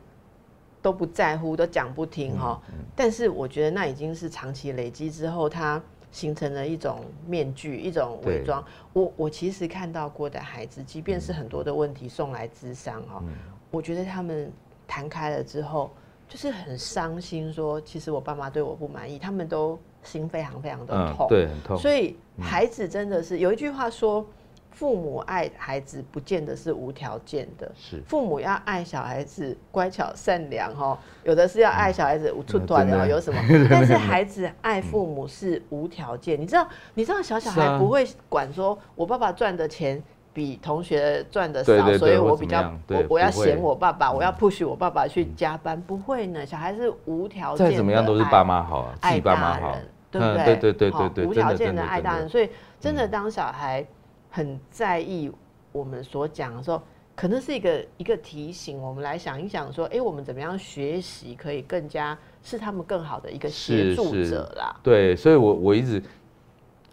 [0.84, 2.60] 都不在乎，都讲不听哈。
[2.96, 5.80] 但是我觉得那已经是长期累积之后，它
[6.12, 8.63] 形成了一种面具，一种伪装。
[8.93, 13.24] 我我其实看到过的孩子，即便是很多的问题送来智商哈，
[13.69, 14.52] 我觉得他们
[14.88, 15.91] 谈开了之后，
[16.28, 21.78] 就是很伤心，说其实我爸妈对我不满意，他们都心非常非常的痛，对，很痛。
[21.78, 24.26] 所以孩子真的是有一句话说。
[24.72, 28.02] 父母爱孩子不见得是无条件的，是。
[28.08, 33.08] 父母要爱小孩子乖巧善良哈，有的是要爱小孩子无处短的。
[33.08, 33.40] 有什么？
[33.70, 36.68] 但是孩子爱父母是无条件，你知道？
[36.96, 40.02] 你知道小小孩不会管说，我爸爸赚的钱
[40.34, 46.46] 比同学赚的少，所以我比较我我要嫌我爸爸，我要 push 我爸爸去加班，不会呢。
[46.46, 49.78] 小孩是无条件，再怎么样都是爸妈好啊，爱爸妈好，
[50.10, 50.46] 对不对？
[50.46, 53.86] 对对对对对，无条件的爱大人，所以真的当小孩。
[54.32, 55.30] 很在意
[55.72, 56.82] 我们所讲的时候，
[57.15, 64.76] 可能是一个一个提醒，我们来想一想，说，哎，我们怎么样学习可以更加是他们更好的一个协助者啦？
[64.82, 66.02] 对，所以我我一直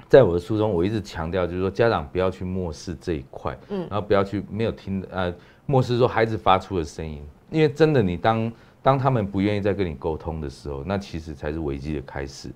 [0.08, 5.32] 在我的书中，我一直强调，就是说家长不要去漠视这一块，嗯，然后不要去没有听呃
[5.64, 12.50] 漠视说孩子发出的声音，因为真的，你当当他们不愿意再跟你沟通的时候，那其实才是危机的开始。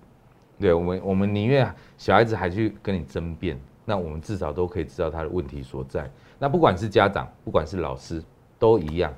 [0.58, 3.58] 对我们，我们宁愿小孩子还去跟你争辩。
[3.84, 6.10] 那我们至少都可以知道他的问题所在。
[6.38, 8.22] 那不管是家长，不管是老师，
[8.58, 9.12] 都一样，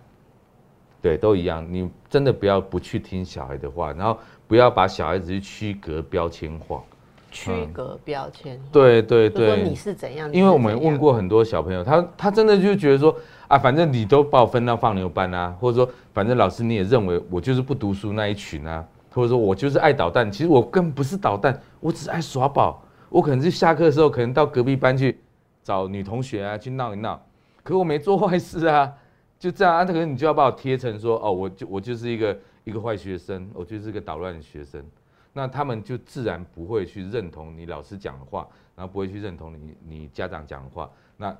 [1.00, 1.66] 对，都一样。
[1.70, 6.82] 你真的不要不去听小孩的话，然后不要把小孩子去区隔标签化。
[7.30, 8.60] 区隔标签。
[8.70, 13.12] 对对对，你是怎样，因为我们问，过很多小朋友，他他真的就觉得说
[13.48, 22.80] 啊，反正你都把我分到放牛班啊，或者说反正老师你也认为我就是不读书那一群啊，或者说我就是爱捣蛋，其实我根本不是捣蛋，我只是爱耍宝。
[23.14, 25.16] 我可能是下课的时候，可能到隔壁班去
[25.62, 27.24] 找女同学啊，去闹一闹，
[27.62, 28.92] 可我没做坏事啊，
[29.38, 34.84] 就这样啊，可能你就要把我贴成说哦，我就我就是一个一个坏学生，我就是一个捣乱的学生。
[35.32, 41.36] 那他们就自然不会去认同你老师讲的话，然后不会去认同你你家长讲的话，那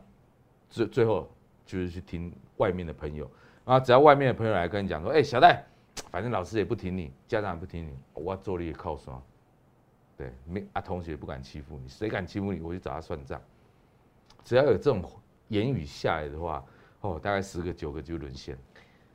[0.70, 1.28] 最最后
[1.66, 3.28] 就是去听外面的朋友，
[3.64, 5.64] 然后只要外面的朋友来跟你讲说，哎、小戴，
[6.12, 9.12] 反正老师也不听你，家长也不听你，我要做力靠山，
[10.16, 13.40] 对，没啊同学也不敢欺负你，谁敢欺负你，我就找他算账。
[14.44, 15.03] 只要有这种
[15.48, 16.64] 言语下来的话，
[17.00, 18.57] 哦，大概十个九个就沦陷，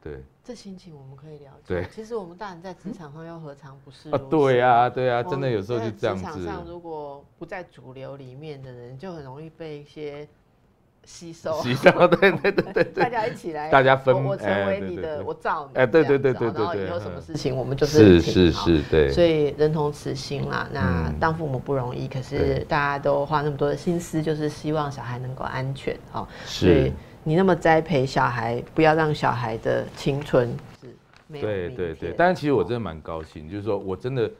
[0.01, 1.75] 对这心情我们可以了解。
[1.75, 6.55] 对其实我们大人在职场上又何尝不是啊，对呀、对呀、我真的有时候就这样子职场。
[6.55, 10.27] 上如果不在主流里面的人，就很容易被一些
[11.09, 11.51] 吸收。
[11.63, 20.69] 吸收， 对对对对大，家一起来，大家分我我成哎为你的，我罩你，哎对对对对对然后以后什么嗯事情我们就是是是是，对，所以人同此心啦。
[20.71, 26.27] 那嗯当父母不容易，可是大家都花那么多的心思，就是希望小孩能够安全哦。
[26.45, 26.93] 所以是，
[27.23, 30.47] 你那么栽培小孩，不要让小孩的青春
[30.79, 30.95] 是
[31.27, 32.13] 没有明对对对。
[32.15, 34.31] 但是其实我哦真的蛮高兴，就是说我真的哎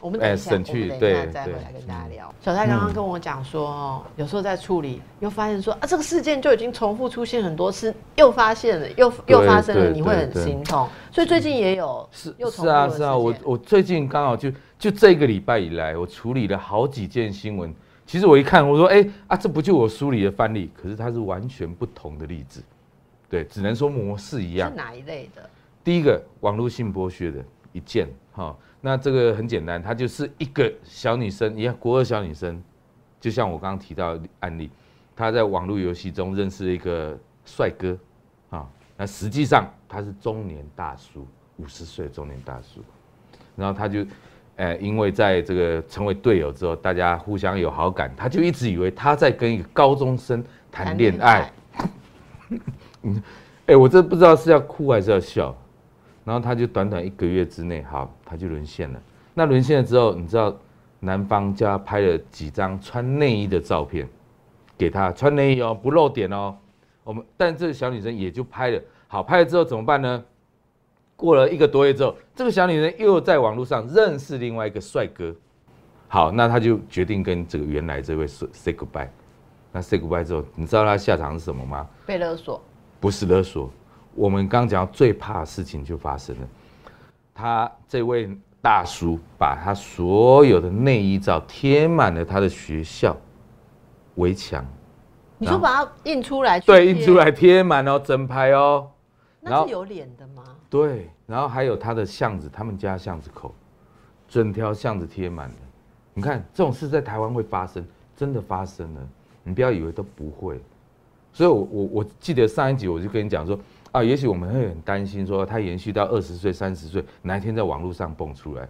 [0.00, 2.34] 我们等一下，等一下再回来跟大家聊。
[2.40, 10.88] 小蔡刚刚跟我讲说，哦，有时候在处理，又发现说啊，这个事件就已经重复出现很多次，又发现了，又又发生了，你会很心痛。
[11.10, 17.74] 所以最近也有是又重是啊是啊，我我最近刚好就就这个礼拜以来，我处理了好几件新闻。
[18.06, 20.70] 其实我一看，我说哎、啊，这不就我梳理的范例？
[20.76, 22.62] 可是它是完全不同的例子，
[23.30, 24.76] 对，只能说模式一样是。
[24.76, 25.48] 哪一类的？
[25.82, 28.54] 第一个网络性剥削的一件，哈、
[28.86, 32.62] 那这个很简单，她就是一个小女生，你看国二小女生，
[33.18, 34.70] 就像我刚刚提到的案例，
[35.16, 37.96] 她在网络游戏中认识了一个帅哥，
[38.50, 42.82] 啊、那实际上他是中年大叔，五十岁的中年大叔，
[43.56, 44.04] 然后他就，
[44.56, 51.50] 呃，因为在这个成为队友之后，大家互相有好感，他就一直以为他在跟一个高中生谈恋爱。
[53.64, 55.56] 哎、我真不知道是要哭还是要笑。
[56.24, 59.00] 然后他就短短一个月之内，好，他就沦陷了。
[59.34, 60.56] 那沦陷了之后，你知道
[61.00, 64.08] 男方叫他拍了几张穿内衣的照片
[64.78, 66.56] 给他，穿内衣哦，不露点哦。
[67.02, 70.24] 我们但这个小女生也就拍了，好，拍了之后怎么办呢？
[71.16, 75.32] 过了一个多月之后，这个小女生又在网络上认识另外一个帅哥，
[76.08, 79.08] 好，那她就决定跟这个原来这位 say say goodbye。
[79.70, 81.86] 那 say goodbye 之后，你知道她下场是什么吗？
[82.06, 82.60] 被勒索，
[82.98, 83.70] 不是勒索，
[84.14, 86.48] 我们刚讲到最怕的事情就发生了。
[87.34, 88.30] 他这位
[88.62, 93.16] 大叔把他所有的内衣照贴满了他的学校
[94.14, 94.64] 围墙，
[95.36, 98.88] 你说把它印出来，对，印出，来贴满哦，整排哦。
[99.40, 100.42] 那是有脸的吗？
[100.70, 103.54] 对，然后还有他的巷子，他们家巷子口，
[104.26, 105.54] 整条巷子贴满了。
[106.14, 107.84] 你看这种事在台湾会发生，
[108.16, 109.00] 真的发生了，
[109.42, 110.60] 你不要以为都不会。
[111.32, 113.58] 所以我，我我记得上一集我就跟你讲说，
[113.94, 118.68] 啊，也许我们会很担心说他延续到二十岁、三十岁，哪一天在网络上蹦出来。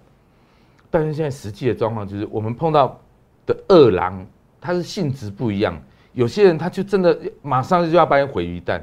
[0.90, 3.00] 但是现在实际的状况就是，我们碰到
[3.46, 4.26] 的恶狼，
[4.60, 5.80] 他是性质不一样。
[6.12, 8.82] 有些人他就真的马上就要把你毁于一旦，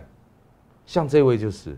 [0.88, 1.77] 像这位就是，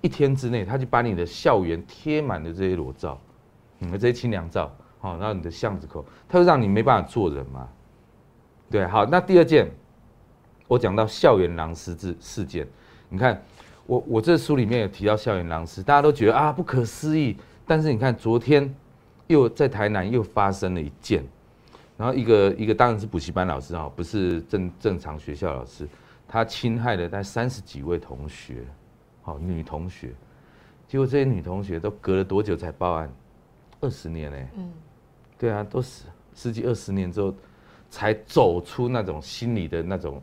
[0.00, 3.20] 一天之内他就把你的校园贴满了这些裸照，
[3.80, 7.68] 嗯，这些清凉照，好、然后你的巷子口，他就让你没办法做人嘛。
[8.70, 9.70] 对，好，那第二件，
[10.66, 12.66] 我讲到校园狼师事事件，
[13.08, 13.40] 你看
[13.86, 18.74] 我我这书里面有提到校园狼师，大家都觉得啊不可思议，但是你看昨天
[19.26, 21.24] 又在台南又发生了一件，
[21.96, 25.88] 然后一个一个当然是补习班老师啊，不是正正常学校老师，
[26.26, 28.64] 他侵害了大概三十几位同学，
[29.22, 30.12] 好女同学，
[30.88, 33.12] 结果这些女同学都隔了多久才报案？
[33.80, 34.72] 二十年呢、嗯，
[35.38, 37.32] 对啊，都十十几二十年之后，
[37.88, 40.20] 才走出那种心理的那种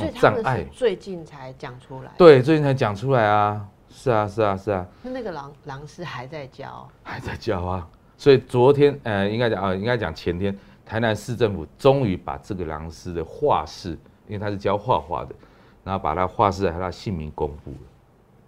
[0.00, 0.64] 种障碍。
[0.72, 7.88] 最近才讲出来。，对，最近才讲出来啊，是啊，是啊，是啊，那那个狼狼师还在教，还在教啊。
[8.16, 13.90] 所以昨天，呃，应该讲啊，应该讲前天，台南市政府终于把这个狼师的画室，
[14.28, 15.34] 因为他是教画画的，
[15.82, 17.76] 然后把他画室还有他姓名公布了。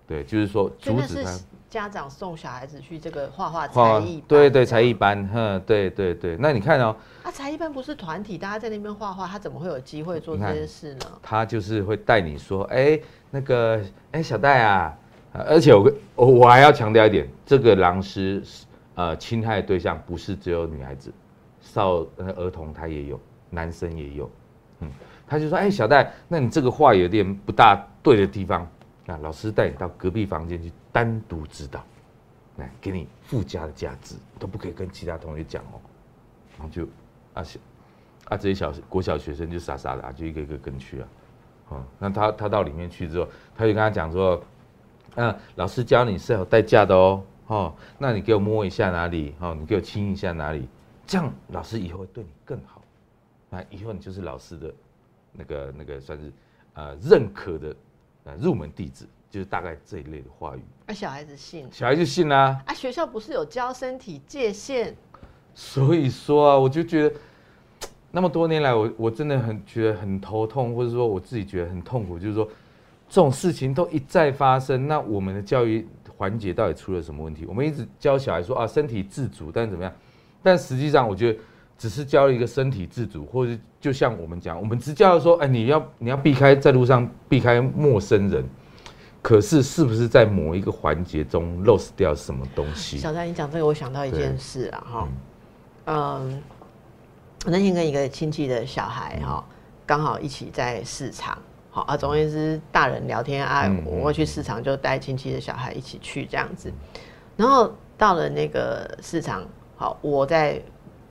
[0.06, 1.38] 对，就是说阻止他
[1.76, 6.34] 家长送小孩子去这个画画才画艺班，对对，才艺班，哼，对对对。
[6.40, 11.00] 那你看哦，啊，才艺班不是团体，大家在那边画画，他怎么会有机会做这你看些事呢？
[11.22, 12.98] 他就是会带你说，哎、
[13.30, 13.78] 那个，
[14.12, 14.98] 哎、小戴啊，
[15.34, 18.42] 呃而且我我我还要强调一点，这个狼师
[18.94, 21.12] 呃侵害对象不是只有女孩子，
[21.60, 23.20] 少呃儿童他也有，
[23.50, 24.30] 男生也有，
[24.80, 24.90] 嗯，
[25.26, 28.66] 他就说，哎，小戴，那你这个话有点不大对的地方，
[29.06, 31.82] 那老师带你到隔壁房间去单独指导，
[32.56, 35.80] 来给你附加的价值，都不可以跟其他同学讲哦，
[36.58, 36.84] 然后就
[37.34, 37.60] 啊小
[38.24, 41.08] 啊这些小国小学生就傻傻的啊，就一个一个跟去啊，
[41.68, 44.42] 哦，那他他到里面去之后，他就跟他讲说，
[45.14, 47.22] 嗯，老师教你是有代价的哦。
[47.48, 49.32] 哦，那你给我摸一下哪里？
[49.38, 50.68] 哦，你给我亲一下哪里？
[51.06, 52.82] 这样老师以后会对你更好。
[53.48, 54.74] 那以后你就是老师的
[55.30, 56.32] 那个那个算是
[56.74, 57.72] 呃认可的
[58.26, 60.60] 呃入门弟子，就是大概这一类的话语。
[60.84, 62.60] 啊，小孩子信，小孩子信啦。
[62.66, 64.94] 啊，学校不是有教身体界限？
[65.54, 67.16] 所以说啊，我就觉得
[68.10, 72.44] 那么多年来，我我真的很觉得很头痛，或者说我自己觉得很痛苦，就是说
[73.08, 75.86] 这种事情都一再发生，那我们的教育。
[76.18, 77.44] 环节到底出了什么问题？
[77.44, 79.92] 我们一直教小孩说啊，身体自主，但是怎么样？
[80.42, 81.38] 但实际上，我觉得
[81.78, 88.44] 只是教了一个身体自主，或者就像我们讲，我们只教说，哎，你要你要避开在路上避开陌生人，
[89.22, 92.98] 可是是不是在某一个环节中 lose 掉什么东西？
[92.98, 95.08] 小三，你讲这个，我想到一件事啊，哈，
[95.86, 96.42] 嗯，
[97.44, 99.44] 我那天跟一个亲戚的小孩哈，
[99.84, 101.36] 刚好一起在市场。
[101.70, 106.72] 好啊，总而言之，大人聊天啊，我会去市场就带亲戚的小孩一起去这样子。
[107.36, 109.46] 然后到了那个市场，
[109.76, 110.58] 好，我在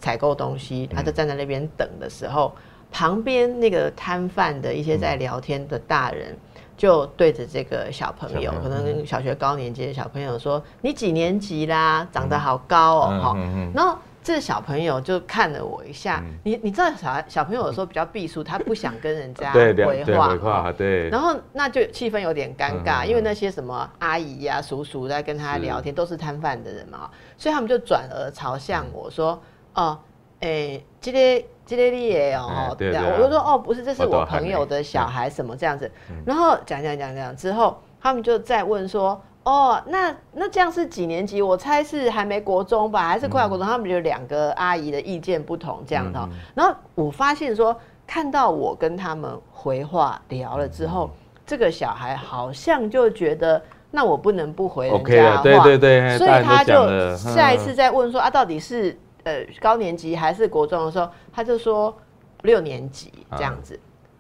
[0.06, 2.54] 采购东西，他就站在那边等的时候，
[2.92, 6.38] 旁边那个摊贩的一些在聊天的大人，
[6.78, 12.08] 就对着这个小朋友，可能小学高年级的小朋友说：“你几年级啦？
[12.12, 13.38] 长得好高哦！”哈，
[13.74, 13.98] 然后。
[14.28, 20.30] 这小朋友就看了我一下，你你知道小孩小朋友有时候比较避俗，他不想跟人家回话，
[20.72, 29.40] 对，然后那就气氛有点尴尬，因为那些什么阿姨呀、叔叔在跟他聊天，都是摊贩的人嘛，所以他们就转而朝向我说
[29.76, 30.00] ：“哦，
[30.40, 35.90] 哎，这个这个你也哦，对我就说哦，不是，这是我朋友的小孩，什么这样子。”
[36.26, 39.22] 然后讲讲讲讲之后，他们就再问说。
[39.46, 41.40] 哦，那那这样是几年级？
[41.40, 43.68] 我猜是还没国中吧，还是快要国中？
[43.68, 46.28] 他们就两个阿姨的意见不同这样的。
[46.56, 51.12] 然后我发现说，看到我跟他们回话聊了之后，
[51.46, 53.62] 这个小孩好像就觉得，
[53.92, 61.96] 那我不能不回人家话，对对对，所以他就下一次再问说啊，到底是呃高年级还是国中的时候，他就说
[62.42, 63.80] 六年级这样子。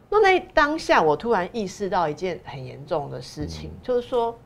[0.09, 4.37] 那那当下我突然意识到一件很严重的事情，就是说。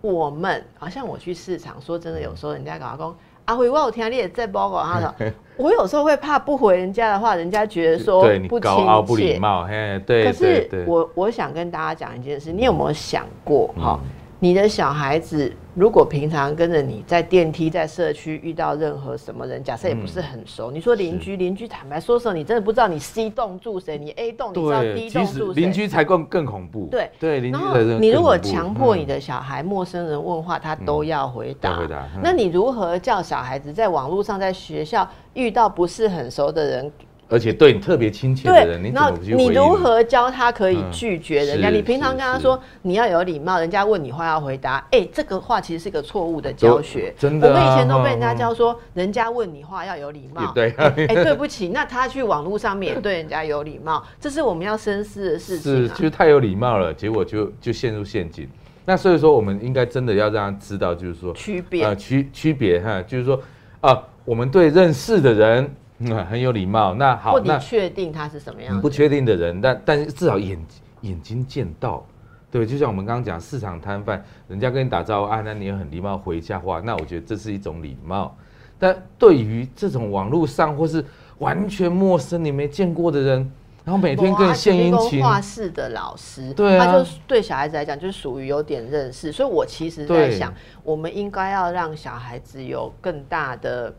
[0.00, 3.14] 我们好像我去市场，说真的，有时候人家搞工
[3.46, 9.64] 阿辉，我有听你也在报告他的， 我有时候会怕不回人家的话，人家觉得说不亲切、不礼貌。
[9.64, 10.26] 嘿，对。
[10.26, 13.98] 可是我我想跟大家讲一件事，你有没有想过哈？
[14.40, 26.88] 你的小孩子如果平常跟着你在电梯、在社区遇到任何什么人，假设也不是很熟，你说邻居，邻居坦白说说，你真的不知道你 C 栋住谁，你 A 栋你知道 D 栋住谁，邻居才更更恐怖。
[26.90, 27.58] 对对，邻居
[28.00, 31.78] 你如果强迫你的小孩，陌生人问话他都要回答，
[32.22, 36.92] 那你如何叫小孩子在网络上、在学校遇到不是很熟的人？
[37.34, 41.68] 而且对你特别亲切的人，你怎么去你如何教他可以拒绝人家？
[41.68, 44.86] 你平常跟他说你要有礼貌，人家问你话要回答。
[44.92, 47.12] 哎，这个话其实是个错误的教学。
[47.18, 50.50] 真的，我们以前都被人家教说，人家问你话要有礼貌。
[50.54, 55.72] 对，哎，对不起，那他去网络上面对人家有礼貌， 这是我们要深思的事情。
[55.72, 58.48] 是，就是太有礼貌了，结果就就陷入陷阱。
[58.84, 63.40] 那所以说，我们应该真的要让他知道，就是说区别啊，区区别哈，就是说
[63.80, 65.68] 啊，我们对认识的人。
[66.04, 66.94] 嗯，很有礼貌。
[66.94, 68.80] 那好，那确定他是什么样？
[68.80, 70.58] 不确定的人，但但是至少眼
[71.02, 72.04] 眼睛见到，
[72.50, 78.36] 对，就像我们刚刚讲市场摊贩，人家跟你打招呼啊，那你也很礼貌回一下话，那我觉得这是一种礼貌。
[78.78, 81.04] 但对于这种网络上或是
[81.38, 83.52] 完全陌生你没见过的人，
[83.84, 90.52] 然后每天跟你献殷勤，画室的老师，对啊，他就对小孩子来讲就是属于有点认识，所以我其实在想，
[90.82, 93.94] 我们应该要让小孩子有更大的。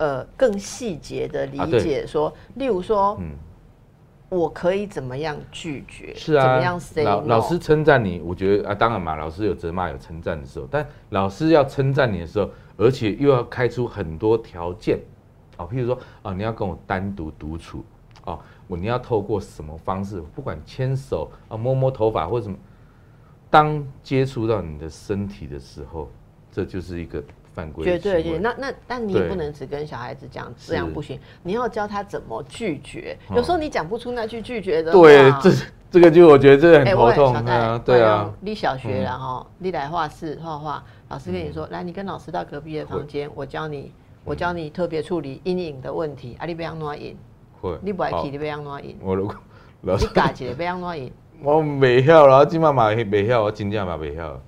[0.00, 3.36] 呃，更细节的理解说，例如说，嗯，
[4.30, 6.14] 我可以怎么样拒绝？
[6.14, 7.04] 是啊，怎么样 say？
[7.04, 12.48] 老老师称赞你，我觉得啊，当然嘛，老师有责骂有称赞的时候，但老师要称赞你的时候，
[12.78, 14.98] 而且又要开出很多条件，
[15.58, 17.84] 啊，譬如说啊，你要跟我单独独处，
[18.24, 22.56] 哦，我你要透过什么方式，不管牵手啊，摸摸头发或者什么，
[23.50, 26.10] 当接触到你的身体的时候，
[26.50, 27.22] 这就是一个。
[27.82, 33.16] 绝对，那那但你也不能只跟小孩子讲这样不行，你要教他怎么拒绝。
[33.34, 34.92] 有时候你讲不出那句拒绝的。
[34.92, 35.50] 对，这
[35.90, 37.80] 这个就我觉得这个很头痛啊。
[37.84, 43.92] 对啊，你小学然后你来画室画画，老师跟你说，来你跟老师到隔壁的房间，我教你
[44.24, 47.16] 我教你特别处理阴影的问题，啊，你不要乱影？
[47.60, 48.96] 会，你不爱去，你不要乱影？
[49.02, 49.34] 我如果
[49.82, 51.12] 老你家一个不要乱影？
[51.42, 54.40] 我未晓啦，今嘛嘛未晓，我真正嘛未晓。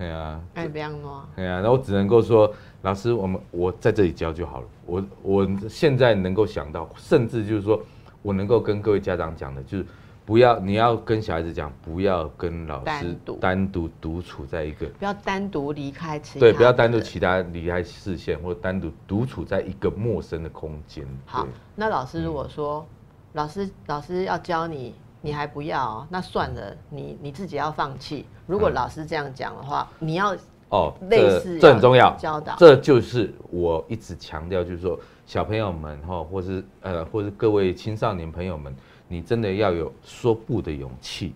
[0.00, 1.28] 哎呀，哎，不要哪？
[1.36, 4.66] 哎呀，那我只能够说，老师，我们我在这里教就好了。
[4.86, 7.78] 我我现在能够想到，甚至就是说
[8.22, 9.84] 我能够跟各位家长讲的，就是
[10.24, 21.06] 不要你要跟小孩子讲，不要跟老师单独单独独处在一个，不要单独离开其他对，不要单独其他离开视线，或者单独独处在一个陌生的空间。
[21.26, 21.46] 好，
[21.76, 22.86] 那老师如果说，
[23.34, 28.26] 老师老师要教你，你还不要哦、那算了，你你自己要放弃。
[28.46, 30.36] 如果嗯老师这样讲的话，你要
[30.70, 38.74] 哦，类似这很重要，教导这就是我一直强调，就是说小朋友们哈，或是呃，或是各位青少年朋友们，
[39.08, 41.34] 你真的要有说不的勇气。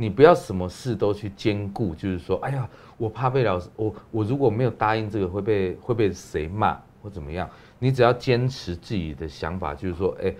[0.00, 7.50] 你不要什么事都去兼顾，就是说，哎呀，我怕被老师，我我如果没有答应这个，会被会被谁骂或怎么样？
[7.80, 10.32] 你只要坚持自己的想法，就是说，哎，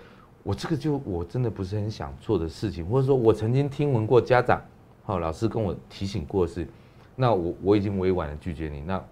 [0.43, 4.61] 我这个就我真的不是很想做的事情，或者说我曾经听闻过家长，
[5.03, 6.67] 好、老师跟我提醒过的是，
[7.15, 9.03] 那我我已经委婉的拒绝你，那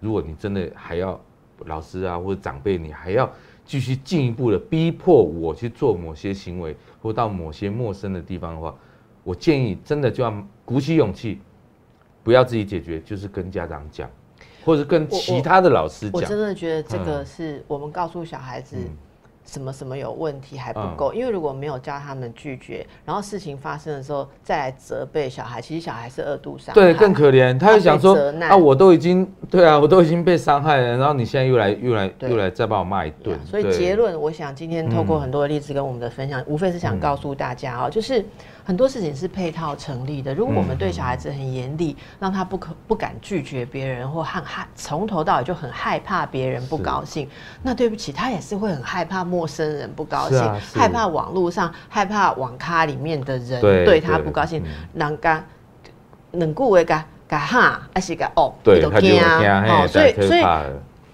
[0.00, 1.18] 如果你真的还要
[1.66, 3.30] 老师啊或者长辈，你还要
[3.64, 8.74] 继续进一步的逼迫我去做某些行为，或到某些陌生的地方的话，
[9.24, 11.40] 我建议真的就要鼓起勇气，
[12.22, 14.08] 不要自己解决，就是跟家长讲，
[14.64, 16.38] 或者跟其他的老师讲我真。
[16.38, 18.96] 的觉得这个嗯是我们告诉小孩子嗯
[19.46, 26.80] 什么什么有问题还不够，因为如果没有教他们拒绝，然后事情发生的时候再来责备小孩，其实小孩是二度伤害。
[26.80, 27.58] 对，更可怜。
[27.58, 33.38] 他就想说啊，我都已经对啊，我都已经被伤害了，然后你现在又来又来又来再把我骂一顿。
[33.44, 38.24] 所以对结论，我想今天透过嗯很多的例子跟我们的分享，无非是想告诉大家哦，就是
[38.64, 40.34] 很多事情是配套成立的。
[40.34, 47.28] 如果我们对小孩子很严厉，让他不可不敢拒绝别人，或很害从头到尾就很害怕别人不高兴，
[47.62, 55.42] 那对不起，他也是会很害怕陌生人不高兴，啊害怕网络上，害怕网咖里面的人对对他不高兴嗯，让他
[56.32, 60.42] 冷句话甲甲哈，还是甲哦，对，就他就会惊啊哦所以所以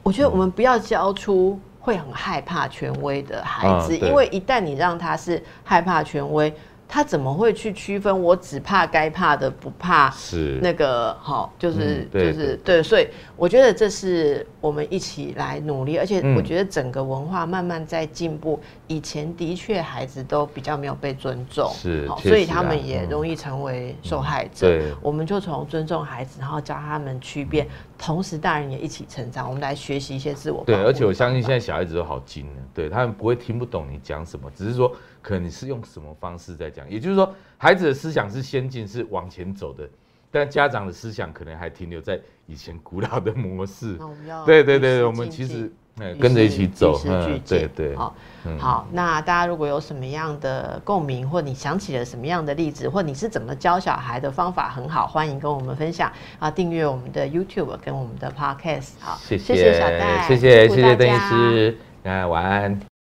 [0.03, 6.53] 我觉得我们不要教出会很害怕权威的孩子，嗯因为一旦你让他是害怕权威，
[6.89, 10.59] 他怎么会去区分我只怕该怕的，不怕是。
[10.62, 16.37] 那个好，就是、就是对，所以我觉得这是我们一起来努力，而且嗯。
[16.37, 18.61] 我觉得整个文化慢慢在进步。
[18.89, 24.68] 以前的确孩子都比较没有被尊重，是所以他们也嗯容易成为受害者。
[24.68, 24.93] 对。
[25.03, 27.66] 我们就从尊重孩子，然后教他们区辨，
[27.99, 34.93] 同时大人也一起成长，我们来学习一些自我对，而且我相信现在小孩子都好精呢，对他们不会听不懂你讲什么，只是说
[35.27, 39.83] 可能你是用什么方式在讲，也就是说孩子的思想是先进，是往前走的，
[40.31, 44.07] 但家长的思想可能还停留在以前古老的模式那。
[44.07, 45.68] 我们要对对对，我们其实
[45.99, 48.14] 哎跟着一起走嗯，对对，好，
[48.45, 56.09] 嗯好，那大家如果有什么样的共鸣，或你想起了什么样的例子，或你是怎么教小孩的方法很好，欢迎跟我们分享
[56.39, 56.49] 啊！
[56.49, 62.95] 订阅我们的 YouTube 跟我们的 Podcast，好，谢谢小戴，谢谢谢谢邓医师，那晚安。